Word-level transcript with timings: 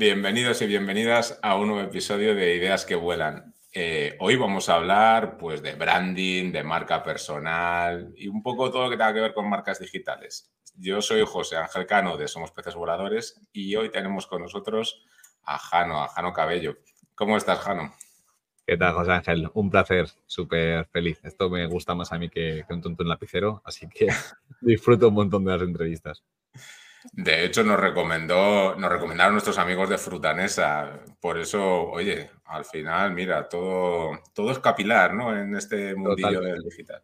Bienvenidos 0.00 0.62
y 0.62 0.66
bienvenidas 0.66 1.38
a 1.42 1.56
un 1.56 1.68
nuevo 1.68 1.82
episodio 1.86 2.34
de 2.34 2.54
Ideas 2.54 2.86
que 2.86 2.94
Vuelan. 2.94 3.54
Eh, 3.74 4.16
hoy 4.20 4.34
vamos 4.34 4.70
a 4.70 4.76
hablar 4.76 5.36
pues, 5.36 5.60
de 5.60 5.74
branding, 5.74 6.52
de 6.52 6.62
marca 6.62 7.02
personal 7.02 8.10
y 8.16 8.26
un 8.26 8.42
poco 8.42 8.70
todo 8.70 8.84
lo 8.84 8.90
que 8.90 8.96
tenga 8.96 9.12
que 9.12 9.20
ver 9.20 9.34
con 9.34 9.50
marcas 9.50 9.78
digitales. 9.78 10.54
Yo 10.74 11.02
soy 11.02 11.22
José 11.26 11.58
Ángel 11.58 11.84
Cano 11.84 12.16
de 12.16 12.28
Somos 12.28 12.50
Peces 12.50 12.76
Voladores 12.76 13.46
y 13.52 13.76
hoy 13.76 13.90
tenemos 13.90 14.26
con 14.26 14.40
nosotros 14.40 15.04
a 15.42 15.58
Jano, 15.58 16.02
a 16.02 16.08
Jano 16.08 16.32
Cabello. 16.32 16.78
¿Cómo 17.14 17.36
estás, 17.36 17.58
Jano? 17.58 17.92
¿Qué 18.66 18.78
tal, 18.78 18.94
José 18.94 19.12
Ángel? 19.12 19.50
Un 19.52 19.68
placer, 19.68 20.08
súper 20.24 20.86
feliz. 20.86 21.20
Esto 21.24 21.50
me 21.50 21.66
gusta 21.66 21.94
más 21.94 22.10
a 22.10 22.18
mí 22.18 22.30
que, 22.30 22.64
un 22.70 22.80
tonto 22.80 23.02
en 23.02 23.10
lapicero, 23.10 23.60
así 23.66 23.86
que 23.86 24.06
disfruto 24.62 25.08
un 25.08 25.14
montón 25.14 25.44
de 25.44 25.52
las 25.52 25.60
entrevistas. 25.60 26.24
De 27.12 27.44
hecho, 27.44 27.64
nos 27.64 27.80
recomendó, 27.80 28.74
nos 28.76 28.90
recomendaron 28.90 29.32
nuestros 29.32 29.58
amigos 29.58 29.88
de 29.88 29.98
Frutanesa. 29.98 31.00
Por 31.20 31.38
eso, 31.38 31.88
oye, 31.90 32.30
al 32.44 32.64
final, 32.64 33.12
mira, 33.12 33.48
todo, 33.48 34.20
todo 34.34 34.50
es 34.52 34.58
capilar, 34.58 35.14
¿no? 35.14 35.36
En 35.36 35.56
este 35.56 35.94
mundillo 35.94 36.40
del 36.40 36.62
digital. 36.62 37.02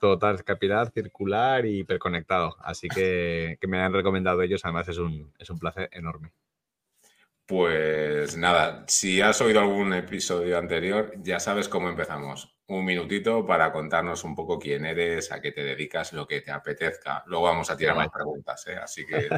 Total, 0.00 0.44
capilar, 0.44 0.90
circular 0.92 1.66
y 1.66 1.80
hiperconectado. 1.80 2.56
Así 2.60 2.88
que 2.88 3.58
que 3.60 3.66
me 3.66 3.80
han 3.80 3.92
recomendado 3.92 4.42
ellos, 4.42 4.64
además 4.64 4.88
es 4.88 4.98
un, 4.98 5.32
es 5.38 5.50
un 5.50 5.58
placer 5.58 5.88
enorme. 5.92 6.32
Pues 7.48 8.36
nada, 8.36 8.84
si 8.88 9.22
has 9.22 9.40
oído 9.40 9.60
algún 9.60 9.94
episodio 9.94 10.58
anterior, 10.58 11.14
ya 11.22 11.40
sabes 11.40 11.66
cómo 11.66 11.88
empezamos. 11.88 12.54
Un 12.66 12.84
minutito 12.84 13.46
para 13.46 13.72
contarnos 13.72 14.22
un 14.24 14.34
poco 14.34 14.58
quién 14.58 14.84
eres, 14.84 15.32
a 15.32 15.40
qué 15.40 15.52
te 15.52 15.64
dedicas, 15.64 16.12
lo 16.12 16.26
que 16.26 16.42
te 16.42 16.50
apetezca. 16.50 17.24
Luego 17.26 17.46
vamos 17.46 17.70
a 17.70 17.76
tirar 17.78 17.96
más 17.96 18.10
preguntas, 18.10 18.66
¿eh? 18.66 18.76
así 18.76 19.06
que... 19.06 19.30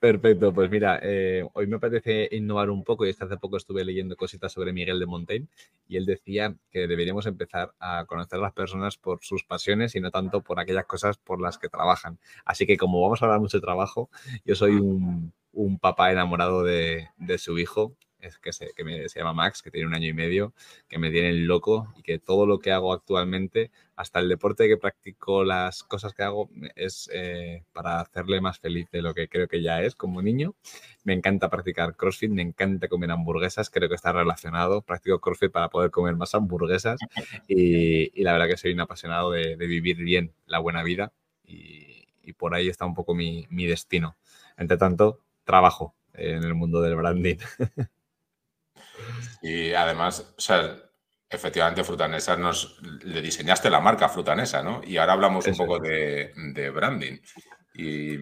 Perfecto, 0.00 0.52
pues 0.52 0.68
mira, 0.68 0.98
eh, 1.00 1.46
hoy 1.52 1.68
me 1.68 1.76
apetece 1.76 2.28
innovar 2.32 2.70
un 2.70 2.82
poco 2.82 3.06
y 3.06 3.10
hace 3.10 3.36
poco 3.36 3.58
estuve 3.58 3.84
leyendo 3.84 4.16
cositas 4.16 4.50
sobre 4.50 4.72
Miguel 4.72 4.98
de 4.98 5.06
Montaigne 5.06 5.46
y 5.86 5.96
él 5.96 6.06
decía 6.06 6.56
que 6.72 6.88
deberíamos 6.88 7.26
empezar 7.26 7.72
a 7.78 8.04
conocer 8.06 8.40
a 8.40 8.42
las 8.42 8.52
personas 8.52 8.96
por 8.96 9.20
sus 9.22 9.44
pasiones 9.44 9.94
y 9.94 10.00
no 10.00 10.10
tanto 10.10 10.40
por 10.40 10.58
aquellas 10.58 10.86
cosas 10.86 11.18
por 11.18 11.40
las 11.40 11.56
que 11.56 11.68
trabajan. 11.68 12.18
Así 12.44 12.66
que 12.66 12.76
como 12.76 13.00
vamos 13.00 13.22
a 13.22 13.26
hablar 13.26 13.38
mucho 13.38 13.58
de 13.58 13.62
trabajo, 13.62 14.10
yo 14.44 14.56
soy 14.56 14.72
un 14.72 15.32
un 15.52 15.78
papá 15.78 16.12
enamorado 16.12 16.62
de, 16.62 17.08
su 17.38 17.58
hijo, 17.58 17.96
es 18.20 18.38
que, 18.38 18.52
se, 18.52 18.72
que 18.76 19.08
se 19.08 19.18
llama 19.18 19.32
Max, 19.32 19.62
que 19.62 19.70
tiene 19.70 19.86
un 19.86 19.94
año 19.94 20.08
y 20.08 20.12
medio, 20.12 20.52
que 20.88 20.98
me 20.98 21.10
tiene 21.10 21.32
loco 21.32 21.92
y 21.96 22.02
que 22.02 22.18
todo 22.18 22.46
lo 22.46 22.58
que 22.58 22.72
hago 22.72 22.92
actualmente, 22.92 23.70
hasta 23.96 24.20
el 24.20 24.28
deporte 24.28 24.68
que 24.68 24.76
practico, 24.76 25.44
las 25.44 25.82
cosas 25.82 26.14
que 26.14 26.22
hago, 26.22 26.50
es 26.76 27.10
eh, 27.12 27.64
para 27.72 28.00
hacerle 28.00 28.40
más 28.40 28.58
feliz 28.58 28.90
de 28.90 29.02
lo 29.02 29.14
que 29.14 29.28
creo 29.28 29.48
que 29.48 29.62
ya 29.62 29.82
es 29.82 29.94
como 29.94 30.22
niño. 30.22 30.54
Me 31.04 31.14
encanta 31.14 31.48
practicar 31.48 31.96
CrossFit, 31.96 32.30
me 32.30 32.42
encanta 32.42 32.88
comer 32.88 33.10
hamburguesas, 33.10 33.70
creo 33.70 33.88
que 33.88 33.94
está 33.94 34.12
relacionado. 34.12 34.82
Practico 34.82 35.20
CrossFit 35.20 35.52
para 35.52 35.70
poder 35.70 35.90
comer 35.90 36.14
más 36.16 36.34
hamburguesas 36.34 37.00
y, 37.48 38.22
la 38.22 38.32
verdad 38.32 38.48
que 38.48 38.56
soy 38.56 38.72
un 38.72 38.80
apasionado 38.80 39.30
de, 39.30 39.56
vivir 39.56 39.96
bien 39.96 40.32
la 40.46 40.58
buena 40.58 40.82
vida 40.82 41.12
y, 41.44 41.88
por 42.38 42.54
ahí 42.54 42.68
está 42.68 42.86
un 42.86 42.94
poco 42.94 43.12
mi, 43.12 43.46
mi 43.50 43.66
destino. 43.66 44.16
Entre 44.56 44.76
tanto, 44.76 45.18
trabajo 45.50 45.96
en 46.14 46.44
el 46.44 46.54
mundo 46.54 46.80
del 46.80 46.96
branding. 46.96 47.36
Y 49.42 49.72
además, 49.72 50.34
o 50.36 50.40
sea, 50.40 50.76
efectivamente 51.28 51.82
Frutanesa 51.82 52.36
nos 52.36 52.78
le 53.02 53.22
diseñaste 53.22 53.70
la 53.70 53.80
marca 53.80 54.08
Frutanesa, 54.08 54.62
¿no? 54.62 54.82
Y 54.84 54.98
ahora 54.98 55.14
hablamos 55.14 55.46
un 55.46 55.56
poco 55.56 55.78
de, 55.78 56.70
branding. 56.74 57.18
Y, 57.72 58.18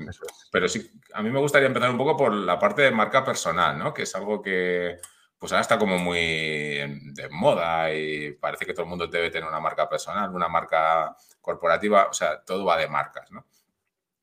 Pero 0.52 0.68
sí, 0.68 0.90
a 1.12 1.22
mí 1.22 1.30
me 1.30 1.40
gustaría 1.40 1.66
empezar 1.66 1.90
un 1.90 1.98
poco 1.98 2.16
por 2.16 2.32
la 2.32 2.58
parte 2.58 2.82
de 2.82 2.90
marca 2.92 3.24
personal, 3.24 3.76
¿no? 3.78 3.92
Que 3.92 4.02
es 4.02 4.14
algo 4.14 4.40
que 4.40 4.98
pues 5.38 5.52
ahora 5.52 5.62
está 5.62 5.78
como 5.78 5.98
muy 5.98 6.18
de 6.18 7.28
moda 7.30 7.94
y 7.94 8.32
parece 8.32 8.66
que 8.66 8.72
todo 8.72 8.82
el 8.82 8.88
mundo 8.88 9.06
debe 9.06 9.30
tener 9.30 9.48
una 9.48 9.60
marca 9.60 9.88
personal, 9.88 10.34
una 10.34 10.48
marca 10.48 11.16
corporativa, 11.40 12.08
o 12.10 12.12
sea, 12.12 12.42
todo 12.44 12.64
va 12.64 12.76
de 12.76 12.88
marcas, 12.88 13.30
¿no? 13.30 13.46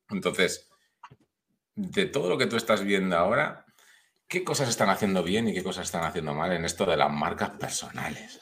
Entonces, 0.09 0.64
de 1.75 2.05
todo 2.05 2.29
lo 2.29 2.37
que 2.37 2.47
tú 2.47 2.55
estás 2.55 2.83
viendo 2.83 3.17
ahora, 3.17 3.65
¿qué 4.27 4.43
cosas 4.43 4.69
están 4.69 4.89
haciendo 4.89 5.23
bien 5.23 5.47
y 5.47 5.53
qué 5.53 5.63
cosas 5.63 5.85
están 5.85 6.03
haciendo 6.03 6.33
mal 6.33 6.51
en 6.51 6.65
esto 6.65 6.85
de 6.85 6.97
las 6.97 7.11
marcas 7.11 7.51
personales? 7.51 8.41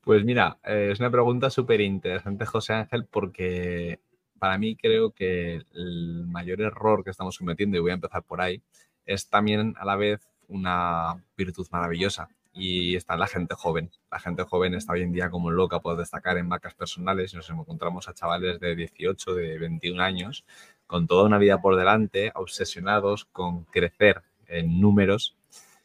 Pues 0.00 0.24
mira, 0.24 0.58
eh, 0.64 0.90
es 0.92 1.00
una 1.00 1.10
pregunta 1.10 1.50
súper 1.50 1.80
interesante, 1.80 2.44
José 2.44 2.74
Ángel, 2.74 3.06
porque 3.06 4.00
para 4.38 4.58
mí 4.58 4.76
creo 4.76 5.12
que 5.12 5.62
el 5.74 6.26
mayor 6.26 6.60
error 6.60 7.04
que 7.04 7.10
estamos 7.10 7.38
cometiendo, 7.38 7.76
y 7.76 7.80
voy 7.80 7.90
a 7.92 7.94
empezar 7.94 8.22
por 8.22 8.40
ahí, 8.40 8.62
es 9.06 9.28
también 9.28 9.74
a 9.78 9.84
la 9.84 9.96
vez 9.96 10.28
una 10.48 11.22
virtud 11.36 11.66
maravillosa 11.70 12.28
y 12.52 12.94
está 12.94 13.16
la 13.16 13.26
gente 13.26 13.54
joven. 13.54 13.90
La 14.10 14.20
gente 14.20 14.44
joven 14.44 14.74
está 14.74 14.92
hoy 14.92 15.02
en 15.02 15.12
día 15.12 15.30
como 15.30 15.50
loca 15.50 15.80
por 15.80 15.96
destacar 15.96 16.38
en 16.38 16.46
marcas 16.46 16.74
personales 16.74 17.34
nos 17.34 17.50
encontramos 17.50 18.08
a 18.08 18.14
chavales 18.14 18.60
de 18.60 18.76
18, 18.76 19.34
de 19.34 19.58
21 19.58 20.02
años 20.02 20.44
con 20.94 21.08
toda 21.08 21.24
una 21.24 21.38
vida 21.38 21.60
por 21.60 21.74
delante, 21.74 22.30
obsesionados 22.36 23.24
con 23.24 23.64
crecer 23.64 24.22
en 24.46 24.80
números 24.80 25.34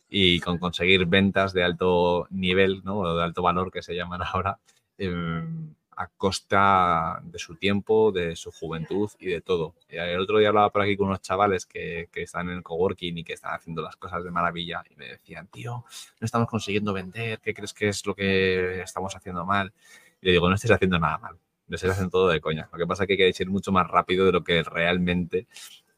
y 0.08 0.40
con 0.40 0.60
conseguir 0.60 1.08
ventas 1.08 1.52
de 1.52 1.64
alto 1.64 2.28
nivel, 2.30 2.84
¿no? 2.84 3.00
o 3.00 3.18
de 3.18 3.24
alto 3.24 3.42
valor 3.42 3.72
que 3.72 3.82
se 3.82 3.96
llaman 3.96 4.22
ahora, 4.34 4.60
em, 5.00 5.74
a 5.98 6.06
costa 6.10 7.22
de 7.24 7.40
su 7.40 7.56
tiempo, 7.56 8.12
de 8.12 8.36
su 8.36 8.52
juventud 8.52 9.10
y 9.18 9.30
de 9.30 9.42
todo. 9.42 9.74
El 9.88 10.20
otro 10.20 10.38
día 10.38 10.50
hablaba 10.50 10.70
por 10.70 10.84
aquí 10.84 10.96
con 10.96 11.08
unos 11.08 11.24
chavales 11.24 11.66
que, 11.66 12.08
que, 12.12 12.22
están 12.22 12.48
en 12.50 12.58
el 12.58 12.64
coworking 12.64 13.18
y 13.18 13.24
que 13.24 13.34
están 13.34 13.56
haciendo 13.56 13.82
las 13.82 13.96
cosas 13.96 14.24
de 14.24 14.30
maravilla 14.30 14.84
y 14.92 14.96
me 14.96 15.08
decían, 15.08 15.48
tío, 15.48 15.86
no 16.20 16.26
estamos 16.26 16.48
consiguiendo 16.48 16.94
vender, 16.94 17.40
¿qué 17.40 17.56
crees 17.56 17.74
que 17.74 17.88
es 17.88 18.06
lo 18.06 18.14
que 18.14 18.82
estamos 18.82 19.16
haciendo 19.16 19.44
mal? 19.44 19.74
Y 20.22 20.28
le 20.28 20.32
digo, 20.34 20.48
no 20.50 20.54
estés 20.54 20.70
haciendo 20.70 21.00
nada 21.00 21.18
mal 21.18 21.40
se 21.78 21.88
hacen 21.88 22.10
todo 22.10 22.30
de 22.30 22.42
coña. 22.42 22.70
Lo 22.72 22.78
que 22.78 22.88
pasa 22.88 23.04
es 23.04 23.08
que 23.08 23.24
hay 23.24 23.34
que 23.34 23.44
ir 23.44 23.50
mucho 23.50 23.72
más 23.72 23.88
rápido 23.88 24.26
de 24.26 24.32
lo 24.32 24.44
que 24.44 24.64
realmente 24.64 25.48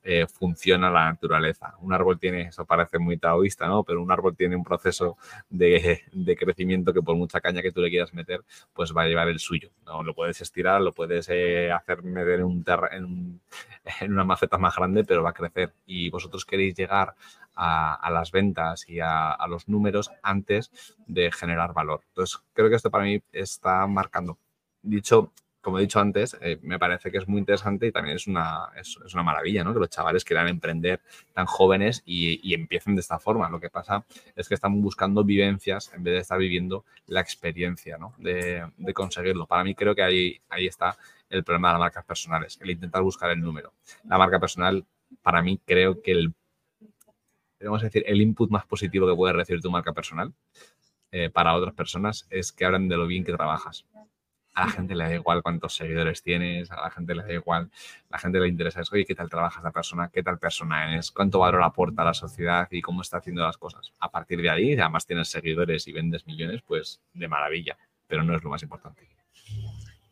eh, 0.04 0.26
funciona 0.26 0.90
la 0.90 1.06
naturaleza. 1.12 1.76
Un 1.80 1.94
árbol 1.94 2.18
tiene, 2.18 2.44
eso 2.48 2.66
parece 2.66 2.98
muy 2.98 3.18
taoísta, 3.18 3.68
¿no? 3.68 3.84
Pero 3.84 4.02
un 4.02 4.12
árbol 4.12 4.36
tiene 4.36 4.56
un 4.56 4.64
proceso 4.64 5.18
de, 5.50 6.02
crecimiento 6.40 6.92
que 6.92 7.04
por 7.04 7.16
mucha 7.16 7.40
caña 7.40 7.62
que 7.62 7.72
tú 7.72 7.82
le 7.82 7.90
quieras 7.92 8.12
meter, 8.14 8.44
pues 8.74 8.94
va 8.98 9.04
a 9.04 9.06
llevar 9.06 9.28
el 9.28 9.40
suyo. 9.40 9.70
¿no? 9.86 10.02
Lo 10.02 10.16
puedes 10.16 10.42
estirar, 10.42 10.82
lo 10.82 10.92
puedes 10.92 11.30
eh, 11.30 11.72
hacer 11.72 12.02
meter 12.02 12.40
en, 12.40 12.46
un 12.46 12.66
en, 12.92 13.42
en, 14.02 14.14
una 14.14 14.24
maceta 14.24 14.58
más 14.58 14.76
grande, 14.76 15.04
pero 15.04 15.22
va 15.22 15.30
a 15.32 15.34
crecer. 15.34 15.74
Y 15.86 16.10
vosotros 16.10 16.46
queréis 16.46 16.74
llegar 16.76 17.14
a, 17.56 18.10
las 18.12 18.32
ventas 18.32 18.90
y 18.90 19.00
a 19.02 19.38
los 19.48 19.68
números 19.68 20.10
antes 20.24 20.72
de 21.06 21.32
generar 21.32 21.74
valor. 21.74 22.02
Entonces, 22.08 22.42
creo 22.54 22.70
que 22.70 22.76
esto 22.76 22.90
para 22.90 23.04
mí 23.04 23.22
está 23.32 23.86
marcando. 23.86 24.40
Dicho 24.82 25.32
como 25.62 25.78
he 25.78 25.82
dicho 25.82 26.00
antes, 26.00 26.36
eh, 26.42 26.60
me 26.64 26.80
parece 26.80 27.12
que 27.12 27.20
es 27.20 27.28
muy 27.28 27.40
interesante 27.40 27.88
y 27.88 27.92
también 27.92 28.16
es 28.16 28.28
una, 28.28 28.70
es, 28.76 28.98
una 29.14 29.24
maravilla, 29.24 29.64
¿no? 29.64 29.74
Que 29.74 29.80
los 29.80 29.90
chavales 29.90 30.26
quieran 30.26 30.48
emprender 30.48 31.02
tan 31.34 31.46
jóvenes 31.46 32.02
y, 32.06 32.54
empiecen 32.54 32.96
de 32.96 33.02
esta 33.02 33.20
forma. 33.20 33.50
Lo 33.50 33.60
que 33.60 33.70
pasa 33.70 34.04
es 34.36 34.48
que 34.48 34.56
están 34.56 34.82
buscando 34.82 35.24
vivencias 35.24 35.94
en 35.94 36.04
vez 36.04 36.16
de 36.16 36.20
estar 36.22 36.40
viviendo 36.40 36.84
la 37.08 37.22
experiencia, 37.22 37.98
¿no? 37.98 38.14
De, 38.18 38.66
conseguirlo. 38.94 39.46
Para 39.46 39.64
mí 39.64 39.76
creo 39.76 39.96
que 39.96 40.04
ahí, 40.04 40.42
ahí 40.50 40.68
está 40.68 40.98
el 41.30 41.44
problema 41.44 41.70
de 41.70 41.74
las 41.74 41.80
marcas 41.80 42.06
personales, 42.06 42.60
el 42.62 42.72
intentar 42.72 43.04
buscar 43.04 43.30
el 43.30 43.40
número. 43.40 43.74
La 44.06 44.18
marca 44.18 44.40
personal, 44.40 44.86
para 45.22 45.42
mí, 45.42 45.60
creo 45.66 46.02
que 46.02 46.12
el, 46.12 46.34
vamos 47.62 47.82
a 47.82 47.86
decir, 47.86 48.04
el 48.08 48.22
input 48.22 48.50
más 48.50 48.66
positivo 48.66 49.08
que 49.08 49.16
puede 49.16 49.34
recibir 49.34 49.62
tu 49.62 49.72
marca 49.72 49.94
personal 49.94 50.34
eh, 51.12 51.30
para 51.30 51.56
otras 51.56 51.74
personas 51.74 52.28
es 52.30 52.52
que 52.52 52.66
hablan 52.66 52.88
de 52.90 52.98
lo 52.98 53.08
bien 53.08 53.24
que 53.24 53.34
trabajas 53.34 53.86
a 54.62 54.66
la 54.66 54.72
gente 54.72 54.96
le 54.96 55.04
da 55.04 55.14
igual 55.16 55.42
cuántos 55.42 55.76
seguidores 55.76 56.22
tienes, 56.22 56.72
a 56.72 56.82
la 56.82 56.92
gente 56.92 57.16
le 57.16 57.24
da 57.24 57.34
igual, 57.34 57.72
a 58.10 58.12
la 58.12 58.20
gente 58.20 58.40
le 58.40 58.48
interesa 58.48 58.82
es, 58.82 58.92
oye, 58.92 59.06
¿qué 59.06 59.16
tal 59.16 59.30
trabaja 59.30 59.60
esta 59.60 59.72
persona? 59.72 60.10
¿Qué 60.14 60.24
tal 60.24 60.38
persona 60.38 60.98
es? 60.98 61.12
¿Cuánto 61.12 61.40
valor 61.40 61.64
aporta 61.64 62.04
a 62.04 62.06
la 62.06 62.14
sociedad 62.14 62.68
y 62.72 62.82
cómo 62.82 63.02
está 63.02 63.18
haciendo 63.18 63.44
las 63.44 63.58
cosas? 63.58 63.94
A 64.00 64.12
partir 64.12 64.42
de 64.42 64.50
ahí, 64.50 64.74
además 64.74 65.06
tienes 65.06 65.30
seguidores 65.30 65.88
y 65.88 65.94
vendes 65.94 66.28
millones, 66.28 66.62
pues 66.62 67.02
de 67.14 67.28
maravilla, 67.28 67.78
pero 68.08 68.24
no 68.24 68.36
es 68.36 68.44
lo 68.44 68.50
más 68.50 68.62
importante. 68.64 69.08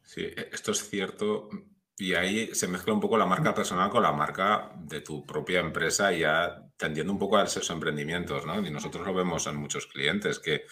Sí, 0.03 0.21
e, 0.21 0.49
esto 0.51 0.71
es 0.71 0.89
cierto. 0.89 1.49
Y 1.97 2.13
ahí 2.13 2.55
se 2.55 2.67
mezcla 2.67 2.93
un 2.93 3.01
poco 3.01 3.17
la 3.17 3.25
marca 3.25 3.53
personal 3.53 3.89
con 3.89 4.01
la 4.01 4.13
marca 4.13 4.71
de 4.77 5.01
tu 5.01 5.25
propia 5.25 5.59
empresa, 5.59 6.11
ya 6.13 6.65
tendiendo 6.77 7.11
un 7.11 7.19
poco 7.19 7.37
a 7.37 7.43
esos 7.43 7.69
emprendimientos, 7.69 8.45
¿no? 8.45 8.65
Y 8.65 8.71
nosotros 8.71 9.05
lo 9.05 9.13
vemos 9.13 9.45
en 9.47 9.57
muchos 9.57 9.85
clientes 9.85 10.39
que, 10.39 10.63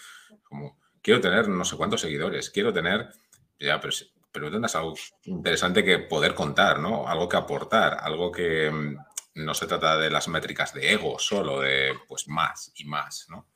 como, 0.42 0.78
quiero 1.02 1.20
tener 1.20 1.48
no 1.48 1.64
sé 1.64 1.76
cuántos 1.76 2.00
seguidores, 2.00 2.50
quiero 2.50 2.72
tener 2.72 3.10
ya, 3.58 3.80
pero, 3.80 3.92
pero 4.32 4.50
tendrás 4.50 4.76
algo 4.76 4.94
interesante 5.24 5.84
que 5.84 5.98
poder 5.98 6.34
contar, 6.34 6.78
¿no? 6.78 7.08
Algo 7.08 7.28
que 7.28 7.36
aportar, 7.36 7.98
algo 8.00 8.30
que 8.30 8.70
mm, 8.70 8.96
no 9.44 9.54
se 9.54 9.66
trata 9.66 9.96
de 9.96 10.10
las 10.10 10.28
métricas 10.28 10.74
de 10.74 10.92
ego 10.92 11.18
solo, 11.18 11.60
de 11.60 11.94
pues 12.06 12.28
más 12.28 12.72
y 12.76 12.84
más, 12.84 13.26
¿no? 13.30 13.46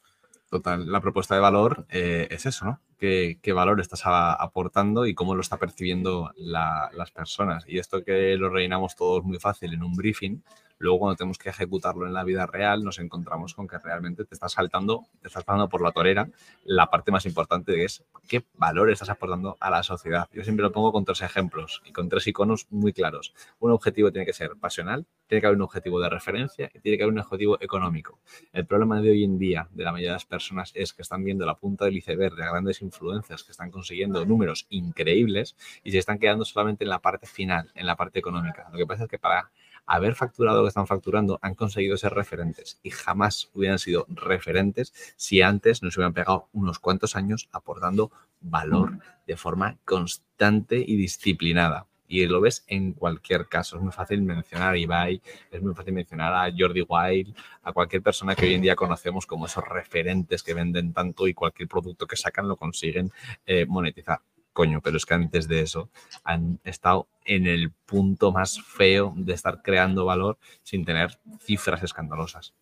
Total, 0.49 0.91
la 0.93 1.01
propuesta 1.01 1.35
de 1.35 1.41
valor 1.41 1.87
eh, 1.89 2.29
es 2.31 2.45
eso, 2.45 2.67
¿no? 2.67 2.81
¿Qué, 2.99 3.53
valor 3.53 3.81
estás 3.81 4.03
aportando 4.05 5.07
y 5.07 5.15
cómo 5.15 5.35
lo 5.35 5.41
está 5.41 5.57
percibiendo 5.57 6.31
las 6.37 7.11
personas? 7.11 7.65
Y 7.67 7.79
esto 7.79 8.05
que 8.05 8.37
lo 8.37 8.49
rellenamos 8.49 8.95
todos 8.95 9.25
muy 9.25 9.41
fácil 9.41 9.73
en 9.73 9.83
un 9.83 9.95
briefing, 9.97 10.43
Luego, 10.83 10.99
cuando 10.99 11.17
tenemos 11.17 11.39
que 11.39 11.49
ejecutarlo 11.49 12.09
en 12.09 12.13
la 12.13 12.25
vida 12.25 12.45
real, 12.45 12.83
nos 12.83 12.99
encontramos 12.99 13.55
con 13.55 13.69
que 13.69 13.79
realmente 13.79 14.25
te 14.25 14.35
estás 14.35 14.51
saltando, 14.51 15.05
te 15.21 15.29
estás 15.29 15.45
pasando 15.45 15.69
por 15.69 15.81
la 15.81 15.93
torera 15.93 16.29
la 16.65 16.91
parte 16.91 17.13
más 17.13 17.27
importante 17.27 17.85
es 17.85 18.05
qué 18.29 18.45
valor 18.55 18.91
estás 18.91 19.09
aportando 19.09 19.57
a 19.61 19.71
la 19.71 19.83
sociedad. 19.83 20.29
Yo 20.33 20.43
siempre 20.43 20.63
lo 20.63 20.73
pongo 20.73 20.93
con 20.93 21.05
tres 21.05 21.23
ejemplos 21.23 21.83
y 21.85 21.93
con 21.93 22.09
tres 22.09 22.27
iconos 22.27 22.67
muy 22.71 22.93
claros. 22.93 23.33
Un 23.61 23.71
objetivo 23.73 24.11
tiene 24.11 24.27
que 24.27 24.33
ser 24.33 24.57
pasional, 24.61 25.07
tiene 25.27 25.41
que 25.41 25.47
haber 25.47 25.57
un 25.57 25.63
objetivo 25.63 26.01
de 26.01 26.09
referencia 26.09 26.71
y 26.75 26.81
tiene 26.81 26.99
que 26.99 27.05
haber 27.05 27.15
un 27.15 27.21
objetivo 27.21 27.59
económico. 27.61 28.19
El 28.53 28.67
problema 28.67 29.01
de 29.01 29.11
hoy 29.11 29.25
en 29.25 29.39
día 29.39 29.69
de 29.73 29.85
la 29.85 29.93
mayoría 29.93 30.11
de 30.11 30.17
las 30.17 30.27
personas 30.27 30.73
es 30.75 30.93
que 30.93 31.03
están 31.03 31.25
viendo 31.25 31.47
la 31.47 31.55
punta 31.55 31.85
del 31.85 31.97
iceberg 31.97 32.35
de 32.35 32.43
grandes 32.43 32.83
influencias 32.83 33.45
que 33.45 33.53
están 33.53 33.71
consiguiendo 33.71 34.25
números 34.25 34.67
increíbles 34.71 35.57
y 35.85 35.93
se 35.93 35.99
están 35.99 36.19
quedando 36.19 36.45
solamente 36.45 36.85
en 36.85 36.91
la 36.91 37.01
parte 37.01 37.27
final, 37.27 37.71
en 37.75 37.87
la 37.87 37.97
parte 37.97 38.19
económica. 38.19 38.69
Lo 38.73 38.79
que 38.79 38.87
pasa 38.87 39.05
es 39.05 39.11
que 39.11 39.19
para 39.19 39.51
haber 39.87 40.15
facturado 40.15 40.59
lo 40.59 40.65
que 40.65 40.69
están 40.69 40.87
facturando, 40.87 41.39
han 41.43 41.55
conseguido 41.55 41.97
ser 41.97 42.15
referentes 42.15 42.79
y 42.83 42.91
jamás 42.91 43.51
hubieran 43.55 43.79
sido 43.79 44.07
referentes 44.09 44.93
si 45.17 45.43
antes 45.43 45.83
nos 45.83 45.97
hubieran 45.97 46.15
pegado 46.15 46.49
unos 46.53 46.79
cuantos 46.79 47.17
años 47.17 47.49
aportando 47.53 48.11
valor 48.41 48.99
de 49.27 49.37
forma 49.37 49.79
constante 49.85 50.77
y 50.77 50.97
disciplinada. 50.97 51.87
Y 52.09 52.27
lo 52.27 52.43
ves 52.43 52.63
en 52.67 52.93
cualquier 52.93 53.49
caso. 53.49 53.77
Es 53.77 53.83
muy 53.83 53.93
fácil 53.93 54.21
mencionar 54.21 54.75
a 54.75 54.77
Ibai, 54.77 55.23
es 55.51 55.63
muy 55.63 55.75
fácil 55.75 55.95
mencionar 55.95 56.35
a 56.35 56.53
Jordi 56.55 56.85
Wild, 56.87 57.35
a 57.63 57.73
cualquier 57.73 58.03
persona 58.03 58.35
que 58.35 58.45
hoy 58.45 58.55
en 58.55 58.61
día 58.61 58.77
conocemos 58.77 59.25
como 59.25 59.47
esos 59.47 59.67
referentes 59.67 60.43
que 60.43 60.53
venden 60.53 60.93
tanto 60.93 61.27
y 61.27 61.33
cualquier 61.33 61.69
producto 61.69 62.07
que 62.07 62.17
sacan 62.17 62.49
lo 62.49 62.57
consiguen 62.57 63.11
eh, 63.47 63.65
monetizar 63.67 64.21
coño, 64.53 64.81
pero 64.83 64.97
es 64.97 65.07
que 65.07 65.15
antes 65.15 65.49
de 65.49 65.61
eso 65.61 65.91
han 66.25 66.61
estado 66.65 67.09
en 67.25 67.47
el 67.47 67.71
punto 67.71 68.33
más 68.33 68.61
feo 68.63 69.15
de 69.17 69.35
estar 69.35 69.63
creando 69.63 70.05
valor 70.05 70.39
sin 70.63 70.85
tener 70.85 71.19
cifras 71.41 71.83
escandalosas. 71.83 72.55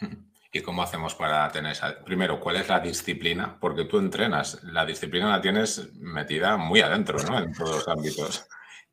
¿Y 0.52 0.62
cómo 0.62 0.82
hacemos 0.82 1.14
para 1.14 1.50
tener 1.50 1.72
esa? 1.72 2.02
Primero, 2.02 2.40
¿cuál 2.40 2.56
es 2.56 2.68
la 2.68 2.80
disciplina? 2.80 3.58
Porque 3.60 3.84
tú 3.84 3.98
entrenas, 3.98 4.62
la 4.62 4.86
disciplina 4.86 5.28
la 5.28 5.40
tienes 5.40 5.92
metida 5.96 6.56
muy 6.56 6.80
adentro, 6.80 7.18
¿no? 7.18 7.38
En 7.38 7.52
todos 7.52 7.76
los 7.76 7.88
ámbitos. 7.88 8.46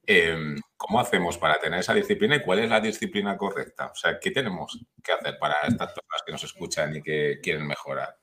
Em, 0.06 0.60
¿Cómo 0.76 1.00
hacemos 1.00 1.38
para 1.38 1.60
tener 1.60 1.80
esa 1.80 1.94
disciplina 1.94 2.36
y 2.36 2.42
cuál 2.42 2.60
es 2.60 2.70
la 2.70 2.82
disciplina 2.82 3.38
correcta? 3.38 3.86
O 3.86 3.96
sea, 3.96 4.20
¿qué 4.20 4.32
tenemos 4.32 4.78
que 5.02 5.14
hacer 5.14 5.38
para 5.40 5.56
estas 5.62 5.94
personas 5.94 6.24
que 6.26 6.32
nos 6.34 6.44
escuchan 6.44 6.98
y 6.98 7.02
que 7.02 7.40
quieren 7.42 7.66
mejorar? 7.66 8.18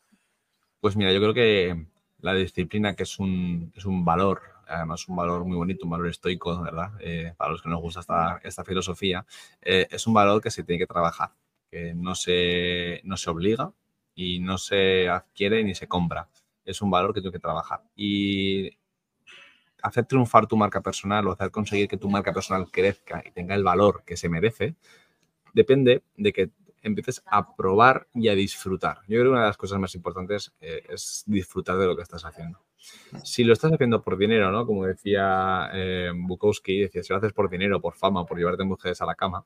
Pues 0.81 0.95
mira, 0.97 1.11
yo 1.11 1.21
creo 1.21 1.33
que 1.33 1.87
la 2.23 2.35
disciplina, 2.35 2.95
que 2.95 3.05
es 3.05 3.19
un, 3.19 3.73
es 3.77 3.85
un 3.85 4.05
valor, 4.05 4.43
además 4.67 5.09
un 5.09 5.17
valor 5.17 5.45
muy 5.45 5.57
bonito, 5.57 5.85
un 5.85 5.91
valor 5.91 6.09
estoico, 6.09 6.61
¿verdad? 6.63 6.93
Eh, 7.01 7.35
para 7.37 7.53
los 7.53 7.63
que 7.63 7.69
nos 7.69 7.81
gusta 7.81 8.01
esta, 8.01 8.41
esta 8.43 8.65
filosofía, 8.65 9.27
eh, 9.63 9.87
es 9.91 10.07
un 10.07 10.15
valor 10.15 10.43
que 10.43 10.51
se 10.51 10.65
tiene 10.65 10.79
que 10.79 10.87
trabajar, 10.87 11.31
que 11.71 11.95
no 11.95 12.15
se, 12.15 13.01
no 13.05 13.17
se 13.17 13.31
obliga 13.31 13.73
y 14.15 14.41
no 14.41 14.59
se 14.59 15.09
adquiere 15.09 15.65
ni 15.65 15.75
se 15.75 15.89
compra. 15.89 16.29
Es 16.65 16.83
un 16.83 16.91
valor 16.91 17.15
que 17.15 17.21
tiene 17.21 17.33
que 17.33 17.41
trabajar. 17.41 17.83
Y 17.97 18.71
hacer 19.83 20.05
triunfar 20.05 20.47
tu 20.47 20.57
marca 20.57 20.81
personal 20.81 21.27
o 21.27 21.33
hacer 21.33 21.51
conseguir 21.51 21.89
que 21.89 21.97
tu 21.97 22.09
marca 22.11 22.33
personal 22.33 22.71
crezca 22.71 23.23
y 23.25 23.31
tenga 23.31 23.55
el 23.55 23.65
valor 23.65 24.03
que 24.05 24.17
se 24.17 24.29
merece, 24.29 24.75
depende 25.53 26.03
de 26.17 26.33
que 26.33 26.51
empieces 26.83 27.23
a 27.27 27.55
probar 27.55 28.09
y 28.15 28.29
a 28.29 28.35
disfrutar. 28.35 28.99
Yo 29.03 29.19
creo 29.19 29.25
que 29.25 29.29
una 29.31 29.41
de 29.41 29.47
las 29.47 29.57
cosas 29.57 29.79
más 29.79 29.95
importantes 29.95 30.53
eh, 30.61 30.83
es 30.89 31.25
disfrutar 31.27 31.79
de 31.79 31.87
lo 31.87 31.97
que 31.97 32.03
estás 32.03 32.25
haciendo. 32.25 32.61
Si 33.25 33.45
lo 33.45 33.53
estás 33.53 33.73
haciendo 33.73 34.03
por 34.03 34.17
dinero, 34.17 34.51
¿no? 34.51 34.67
Como 34.67 34.87
decía 34.87 35.69
eh, 35.73 36.11
Bukowski, 36.15 36.81
decía, 36.81 37.03
si 37.03 37.13
lo 37.13 37.19
haces 37.19 37.33
por 37.33 37.51
dinero, 37.51 37.81
por 37.81 37.95
fama, 37.95 38.25
por 38.25 38.39
llevarte 38.39 38.65
mujeres 38.65 39.01
a 39.03 39.07
la 39.07 39.15
cama, 39.15 39.45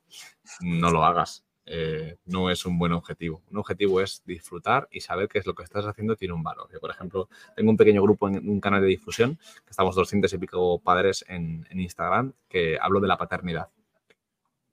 no 0.61 0.91
lo 0.91 1.05
hagas. 1.05 1.45
Eh, 1.67 2.19
no 2.27 2.51
es 2.51 2.67
un 2.67 2.79
buen 2.79 2.93
objetivo. 2.93 3.43
Un 3.51 3.59
objetivo 3.59 4.01
es 4.01 4.23
disfrutar 4.27 4.87
y 4.91 5.01
saber 5.01 5.29
que 5.29 5.39
es 5.39 5.47
lo 5.47 5.55
que 5.55 5.63
estás 5.63 5.87
haciendo 5.87 6.15
tiene 6.15 6.35
un 6.35 6.43
valor. 6.43 6.69
Yo, 6.73 6.79
por 6.79 6.91
ejemplo, 6.91 7.29
tengo 7.57 7.71
un 7.71 7.77
pequeño 7.77 8.03
grupo 8.03 8.29
en 8.29 8.49
un 8.49 8.61
canal 8.61 8.83
de 8.83 8.89
difusión, 8.89 9.37
que 9.37 9.71
estamos 9.71 9.97
200 9.97 10.33
y 10.33 10.39
pico 10.39 10.79
padres 10.81 11.25
en 11.27 11.67
Instagram, 11.73 12.35
que 12.49 12.79
hablo 12.81 13.01
de 13.01 13.09
la 13.09 13.17
paternidad 13.17 13.69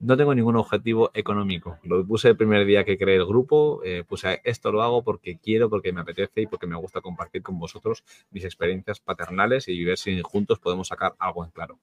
no 0.02 0.18
tengo 0.18 0.34
ningún 0.34 0.56
objetivo 0.56 1.12
económico. 1.14 1.78
Lo 1.84 2.06
puse 2.06 2.30
el 2.30 2.36
primer 2.36 2.66
día 2.66 2.84
que 2.84 2.98
creé 2.98 3.18
el 3.18 3.26
grupo, 3.26 3.82
eh, 3.84 4.04
puse 4.04 4.42
esto 4.44 4.72
lo 4.72 4.82
hago 4.82 5.04
porque 5.04 5.38
quiero, 5.38 5.70
porque 5.70 5.94
me 5.94 6.02
apetece 6.02 6.42
y 6.42 6.48
porque 6.48 6.66
me 6.66 6.76
gusta 6.76 7.02
compartir 7.02 7.44
con 7.44 7.60
vosotros 7.60 8.04
mis 8.32 8.44
experiencias 8.44 9.00
paternales 9.00 9.68
y 9.68 9.84
ver 9.84 10.00
si 10.00 10.20
juntos 10.24 10.60
podemos 10.60 10.88
sacar 10.88 11.14
algo 11.20 11.46
en 11.46 11.52
claro. 11.52 11.80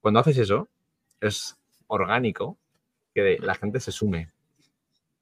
Cuando 0.00 0.20
haces 0.20 0.36
eso, 0.36 0.68
es 1.20 1.56
orgánico 1.86 2.58
que 3.14 3.38
la 3.40 3.54
gente 3.54 3.80
se 3.80 3.90
sume. 3.90 4.30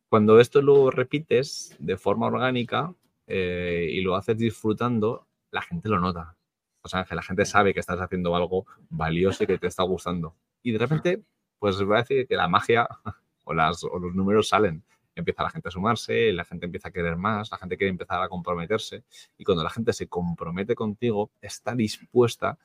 Cuando 0.09 0.41
esto 0.41 0.61
lo 0.61 0.91
repites 0.91 1.77
de 1.79 1.97
forma 1.97 2.27
orgánica 2.27 2.95
eh, 3.29 3.89
y 3.93 4.01
lo 4.01 4.17
haces 4.17 4.37
disfrutando, 4.39 5.27
la 5.53 5.63
gente 5.63 5.89
lo 5.89 6.01
nota. 6.01 6.35
O 6.83 6.89
sea, 6.89 7.05
que 7.05 7.15
la 7.15 7.23
gente 7.23 7.45
sabe 7.45 7.75
que 7.75 7.81
estás 7.81 8.01
haciendo 8.01 8.35
algo 8.35 8.67
valioso 8.91 9.45
y 9.45 9.47
que 9.47 9.59
te 9.59 9.69
está 9.69 9.85
gustando. 9.85 10.35
Y 10.63 10.73
de 10.73 10.79
repente 10.79 11.23
pues 11.59 11.79
decir 11.79 12.27
que 12.27 12.37
la 12.37 12.49
magia 12.49 12.89
o, 13.45 13.55
las, 13.55 13.85
o 13.85 13.99
los 13.99 14.15
números 14.15 14.49
salen. 14.49 14.83
Empieza 15.15 15.43
la 15.43 15.51
gente 15.51 15.69
a 15.69 15.73
sumarse, 15.73 16.33
la 16.33 16.45
gente 16.45 16.67
empieza 16.67 16.89
a 16.89 16.93
querer 16.93 17.17
más, 17.17 17.51
la 17.51 17.59
gente 17.59 17.77
quiere 17.77 17.91
empezar 17.91 18.23
a 18.23 18.29
comprometerse 18.29 19.03
y 19.37 19.43
cuando 19.43 19.65
la 19.65 19.71
gente 19.71 19.93
se 19.93 20.07
compromete 20.07 20.77
contigo, 20.77 21.33
está 21.43 21.75
dispuesta 21.75 22.57